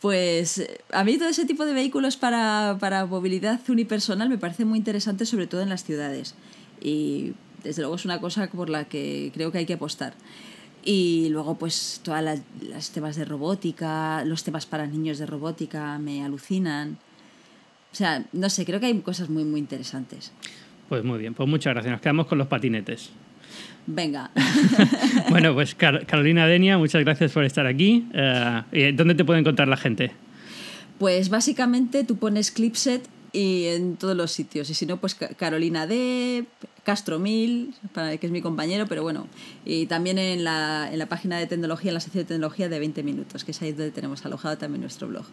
Pues 0.00 0.66
a 0.92 1.04
mí 1.04 1.18
todo 1.18 1.28
ese 1.28 1.44
tipo 1.44 1.64
de 1.66 1.72
vehículos 1.72 2.16
para, 2.16 2.76
para 2.78 3.06
movilidad 3.06 3.60
unipersonal 3.68 4.28
me 4.28 4.38
parece 4.38 4.64
muy 4.64 4.78
interesante, 4.78 5.26
sobre 5.26 5.46
todo 5.46 5.62
en 5.62 5.68
las 5.68 5.84
ciudades. 5.84 6.34
Y 6.80 7.32
desde 7.62 7.82
luego 7.82 7.96
es 7.96 8.04
una 8.04 8.20
cosa 8.20 8.48
por 8.48 8.70
la 8.70 8.84
que 8.84 9.30
creo 9.34 9.52
que 9.52 9.58
hay 9.58 9.66
que 9.66 9.74
apostar. 9.74 10.14
Y 10.84 11.28
luego, 11.30 11.58
pues, 11.58 12.00
todas 12.02 12.42
las, 12.62 12.90
temas 12.90 13.16
de 13.16 13.24
robótica, 13.24 14.24
los 14.24 14.44
temas 14.44 14.64
para 14.66 14.86
niños 14.86 15.18
de 15.18 15.26
robótica 15.26 15.98
me 15.98 16.24
alucinan. 16.24 16.98
O 17.92 17.94
sea, 17.94 18.24
no 18.32 18.48
sé, 18.48 18.64
creo 18.64 18.80
que 18.80 18.86
hay 18.86 18.98
cosas 19.00 19.28
muy, 19.28 19.44
muy 19.44 19.60
interesantes. 19.60 20.32
Pues 20.88 21.04
muy 21.04 21.18
bien, 21.18 21.34
pues 21.34 21.48
muchas 21.48 21.74
gracias. 21.74 21.92
Nos 21.92 22.00
quedamos 22.00 22.26
con 22.26 22.38
los 22.38 22.46
patinetes. 22.46 23.10
Venga. 23.86 24.30
bueno, 25.30 25.54
pues 25.54 25.74
Carolina 25.74 26.46
Denia, 26.46 26.78
muchas 26.78 27.02
gracias 27.02 27.32
por 27.32 27.44
estar 27.44 27.66
aquí. 27.66 28.06
Eh, 28.12 28.92
¿Dónde 28.94 29.14
te 29.14 29.24
puede 29.24 29.40
encontrar 29.40 29.68
la 29.68 29.76
gente? 29.76 30.12
Pues 30.98 31.28
básicamente 31.28 32.04
tú 32.04 32.16
pones 32.16 32.50
Clipset 32.50 33.08
y 33.32 33.66
en 33.66 33.96
todos 33.96 34.16
los 34.16 34.32
sitios. 34.32 34.68
Y 34.70 34.74
si 34.74 34.86
no, 34.86 34.98
pues 34.98 35.14
Carolina 35.14 35.86
D, 35.86 36.44
Castro 36.88 37.18
Mil, 37.18 37.74
que 37.92 38.26
es 38.26 38.32
mi 38.32 38.40
compañero, 38.40 38.86
pero 38.86 39.02
bueno. 39.02 39.26
Y 39.66 39.84
también 39.84 40.16
en 40.16 40.42
la, 40.42 40.88
en 40.90 40.98
la 40.98 41.04
página 41.04 41.36
de 41.36 41.46
tecnología, 41.46 41.90
en 41.90 41.94
la 41.94 42.00
sección 42.00 42.24
de 42.24 42.28
tecnología 42.28 42.70
de 42.70 42.78
20 42.78 43.02
minutos, 43.02 43.44
que 43.44 43.50
es 43.50 43.60
ahí 43.60 43.72
donde 43.72 43.90
tenemos 43.90 44.24
alojado 44.24 44.56
también 44.56 44.80
nuestro 44.80 45.06
blog. 45.06 45.26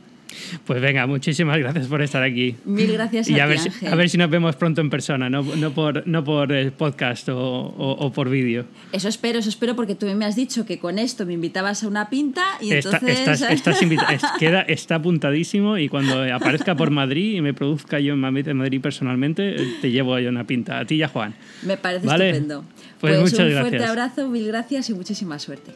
Pues 0.65 0.81
venga, 0.81 1.07
muchísimas 1.07 1.57
gracias 1.57 1.87
por 1.87 2.01
estar 2.01 2.21
aquí. 2.23 2.57
Mil 2.65 2.91
gracias 2.91 3.29
y 3.29 3.39
a, 3.39 3.45
ver, 3.45 3.59
Si, 3.59 3.85
a 3.85 3.95
ver 3.95 4.09
si 4.09 4.17
nos 4.17 4.29
vemos 4.29 4.57
pronto 4.57 4.81
en 4.81 4.89
persona, 4.89 5.29
no, 5.29 5.43
no 5.43 5.71
por, 5.71 6.05
no 6.05 6.25
por 6.25 6.51
eh, 6.51 6.71
podcast 6.71 7.29
o, 7.29 7.37
o, 7.37 8.11
por 8.11 8.29
vídeo. 8.29 8.65
Eso 8.91 9.07
espero, 9.07 9.39
eso 9.39 9.47
espero, 9.47 9.77
porque 9.77 9.95
tú 9.95 10.07
me 10.07 10.25
has 10.25 10.35
dicho 10.35 10.65
que 10.65 10.77
con 10.77 10.99
esto 10.99 11.25
me 11.25 11.31
invitabas 11.31 11.85
a 11.85 11.87
una 11.87 12.09
pinta 12.09 12.43
y 12.59 12.73
entonces... 12.73 13.41
Estás, 13.41 13.79
queda, 14.39 14.61
está 14.63 14.95
apuntadísimo 14.95 15.77
y 15.77 15.87
cuando 15.87 16.21
aparezca 16.33 16.75
por 16.75 16.91
Madrid 16.91 17.37
y 17.37 17.41
me 17.41 17.53
produzca 17.53 18.01
yo 18.01 18.13
en 18.13 18.19
Madrid 18.19 18.81
personalmente, 18.81 19.55
te 19.79 19.89
llevo 19.89 20.15
a 20.15 20.19
una 20.19 20.45
pinta, 20.45 20.79
a 20.79 20.85
ti 20.85 20.95
y 20.95 21.03
a 21.03 21.07
Juan. 21.07 21.33
Me 21.63 21.77
parece 21.77 22.07
estupendo. 22.07 22.63
Pues, 22.99 23.19
pues 23.19 23.33
un 23.33 23.59
fuerte 23.59 23.83
abrazo, 23.83 24.27
mil 24.27 24.47
gracias 24.47 24.89
y 24.89 24.93
muchísima 24.93 25.39
suerte. 25.39 25.71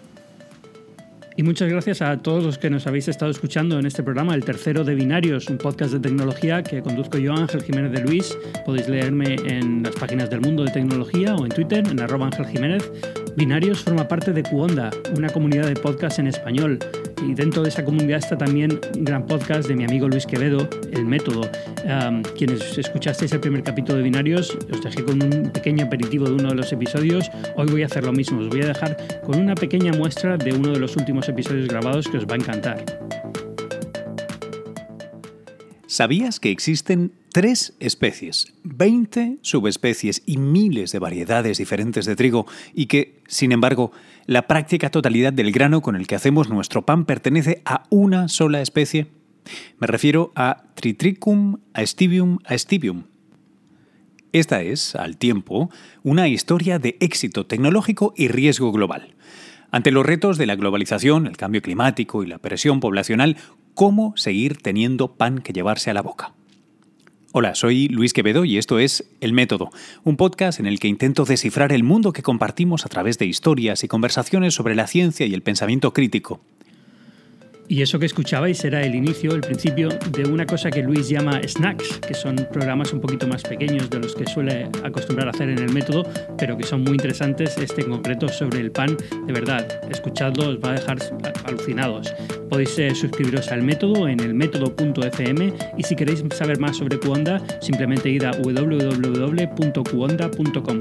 Y 1.39 1.43
muchas 1.43 1.69
gracias 1.69 2.01
a 2.01 2.17
todos 2.17 2.43
los 2.43 2.57
que 2.57 2.69
nos 2.69 2.85
habéis 2.85 3.07
estado 3.07 3.31
escuchando 3.31 3.79
en 3.79 3.85
este 3.85 4.03
programa, 4.03 4.35
el 4.35 4.43
tercero 4.43 4.83
de 4.83 4.93
Binarios, 4.93 5.47
un 5.47 5.57
podcast 5.57 5.93
de 5.93 5.99
tecnología 6.01 6.61
que 6.63 6.81
conduzco 6.81 7.17
yo, 7.17 7.31
Ángel 7.31 7.63
Jiménez 7.63 7.93
de 7.93 8.01
Luis. 8.01 8.37
Podéis 8.65 8.89
leerme 8.89 9.35
en 9.45 9.83
las 9.83 9.95
páginas 9.95 10.29
del 10.29 10.41
mundo 10.41 10.65
de 10.65 10.71
tecnología 10.71 11.35
o 11.35 11.45
en 11.45 11.51
Twitter, 11.53 11.87
en 11.89 12.01
arroba 12.01 12.25
Ángel 12.25 12.45
Jiménez. 12.45 12.91
Binarios 13.35 13.83
forma 13.83 14.07
parte 14.07 14.33
de 14.33 14.43
Cuonda, 14.43 14.89
una 15.15 15.29
comunidad 15.29 15.67
de 15.67 15.75
podcast 15.75 16.19
en 16.19 16.27
español. 16.27 16.79
Y 17.25 17.33
dentro 17.33 17.63
de 17.63 17.69
esa 17.69 17.83
comunidad 17.83 18.19
está 18.19 18.37
también 18.37 18.79
un 18.95 19.03
gran 19.03 19.25
podcast 19.25 19.67
de 19.67 19.75
mi 19.75 19.83
amigo 19.83 20.07
Luis 20.07 20.25
Quevedo, 20.25 20.67
El 20.91 21.05
Método. 21.05 21.49
quienes 22.37 22.77
escuchasteis 22.77 23.31
el 23.31 23.39
primer 23.39 23.63
capítulo 23.63 23.97
de 23.97 24.03
Binarios, 24.03 24.57
os 24.71 24.81
dejé 24.81 25.03
con 25.03 25.21
un 25.21 25.49
pequeño 25.51 25.85
aperitivo 25.85 26.25
de 26.25 26.33
uno 26.33 26.49
de 26.49 26.55
los 26.55 26.71
episodios. 26.71 27.29
Hoy 27.55 27.67
voy 27.69 27.83
a 27.83 27.87
hacer 27.87 28.03
lo 28.03 28.13
mismo, 28.13 28.39
os 28.39 28.49
voy 28.49 28.61
a 28.61 28.67
dejar 28.67 28.97
con 29.25 29.39
una 29.39 29.55
pequeña 29.55 29.91
muestra 29.93 30.37
de 30.37 30.53
uno 30.53 30.71
de 30.71 30.79
los 30.79 30.95
últimos 30.95 31.27
episodios 31.29 31.67
grabados 31.67 32.07
que 32.07 32.17
os 32.17 32.25
va 32.25 32.33
a 32.33 32.37
encantar. 32.37 32.83
¿Sabías 35.89 36.39
que 36.39 36.51
existen 36.51 37.13
tres 37.31 37.73
especies, 37.79 38.53
20 38.63 39.39
subespecies 39.41 40.21
y 40.27 40.37
miles 40.37 40.91
de 40.91 40.99
variedades 40.99 41.57
diferentes 41.57 42.05
de 42.05 42.15
trigo 42.15 42.45
y 42.75 42.85
que, 42.85 43.23
sin 43.25 43.51
embargo, 43.51 43.91
la 44.27 44.45
práctica 44.45 44.91
totalidad 44.91 45.33
del 45.33 45.51
grano 45.51 45.81
con 45.81 45.95
el 45.95 46.05
que 46.05 46.13
hacemos 46.13 46.47
nuestro 46.47 46.85
pan 46.85 47.05
pertenece 47.05 47.63
a 47.65 47.85
una 47.89 48.27
sola 48.27 48.61
especie? 48.61 49.07
Me 49.79 49.87
refiero 49.87 50.31
a 50.35 50.65
Tritricum 50.75 51.57
aestivium 51.73 52.37
aestivium. 52.45 53.05
Esta 54.31 54.61
es, 54.61 54.93
al 54.93 55.17
tiempo, 55.17 55.71
una 56.03 56.27
historia 56.27 56.77
de 56.77 56.97
éxito 56.99 57.47
tecnológico 57.47 58.13
y 58.15 58.27
riesgo 58.27 58.71
global. 58.71 59.15
Ante 59.71 59.91
los 59.91 60.05
retos 60.05 60.39
de 60.39 60.47
la 60.47 60.55
globalización, 60.55 61.27
el 61.27 61.37
cambio 61.37 61.61
climático 61.61 62.23
y 62.23 62.27
la 62.27 62.39
presión 62.39 62.79
poblacional, 62.79 63.37
¿cómo 63.73 64.13
seguir 64.15 64.57
teniendo 64.57 65.15
pan 65.15 65.39
que 65.39 65.53
llevarse 65.53 65.89
a 65.89 65.93
la 65.93 66.01
boca? 66.01 66.33
Hola, 67.31 67.53
soy 67.53 67.87
Luis 67.89 68.13
Quevedo 68.13 68.43
y 68.43 68.57
esto 68.57 68.79
es 68.79 69.07
El 69.21 69.33
Método, 69.33 69.69
un 70.03 70.17
podcast 70.17 70.59
en 70.59 70.65
el 70.65 70.79
que 70.79 70.87
intento 70.87 71.25
descifrar 71.25 71.71
el 71.71 71.83
mundo 71.83 72.11
que 72.11 72.23
compartimos 72.23 72.85
a 72.85 72.89
través 72.89 73.19
de 73.19 73.27
historias 73.27 73.83
y 73.83 73.87
conversaciones 73.87 74.55
sobre 74.55 74.73
la 74.73 74.87
ciencia 74.87 75.27
y 75.27 75.35
el 75.35 75.43
pensamiento 75.43 75.93
crítico. 75.93 76.41
Y 77.69 77.81
eso 77.83 77.99
que 77.99 78.07
escuchabais 78.07 78.65
era 78.65 78.81
el 78.81 78.95
inicio, 78.95 79.35
el 79.35 79.41
principio 79.41 79.89
de 80.09 80.23
una 80.23 80.47
cosa 80.47 80.71
que 80.71 80.81
Luis 80.81 81.07
llama 81.07 81.39
snacks, 81.47 81.99
que 81.99 82.15
son 82.15 82.35
programas 82.51 82.91
un 82.93 82.99
poquito 82.99 83.27
más 83.27 83.43
pequeños 83.43 83.91
de 83.91 83.99
los 83.99 84.15
que 84.15 84.25
suele 84.25 84.67
acostumbrar 84.83 85.27
a 85.27 85.29
hacer 85.29 85.49
en 85.49 85.59
el 85.59 85.71
método, 85.71 86.03
pero 86.35 86.57
que 86.57 86.63
son 86.63 86.83
muy 86.83 86.93
interesantes, 86.93 87.59
este 87.59 87.81
en 87.81 87.91
concreto 87.91 88.27
sobre 88.27 88.59
el 88.59 88.71
pan, 88.71 88.97
de 89.27 89.33
verdad, 89.33 89.67
escuchadlo, 89.91 90.49
os 90.49 90.57
va 90.57 90.71
a 90.71 90.73
dejar 90.73 90.97
alucinados. 91.45 92.11
Podéis 92.49 92.79
eh, 92.79 92.95
suscribiros 92.95 93.51
al 93.51 93.61
método 93.61 94.07
en 94.07 94.19
el 94.19 94.33
método.fm 94.33 95.53
y 95.77 95.83
si 95.83 95.95
queréis 95.95 96.23
saber 96.35 96.59
más 96.59 96.77
sobre 96.77 96.97
Cuonda, 96.97 97.39
simplemente 97.61 98.09
id 98.09 98.23
a 98.23 98.31
www.cuonda.com. 98.31 100.79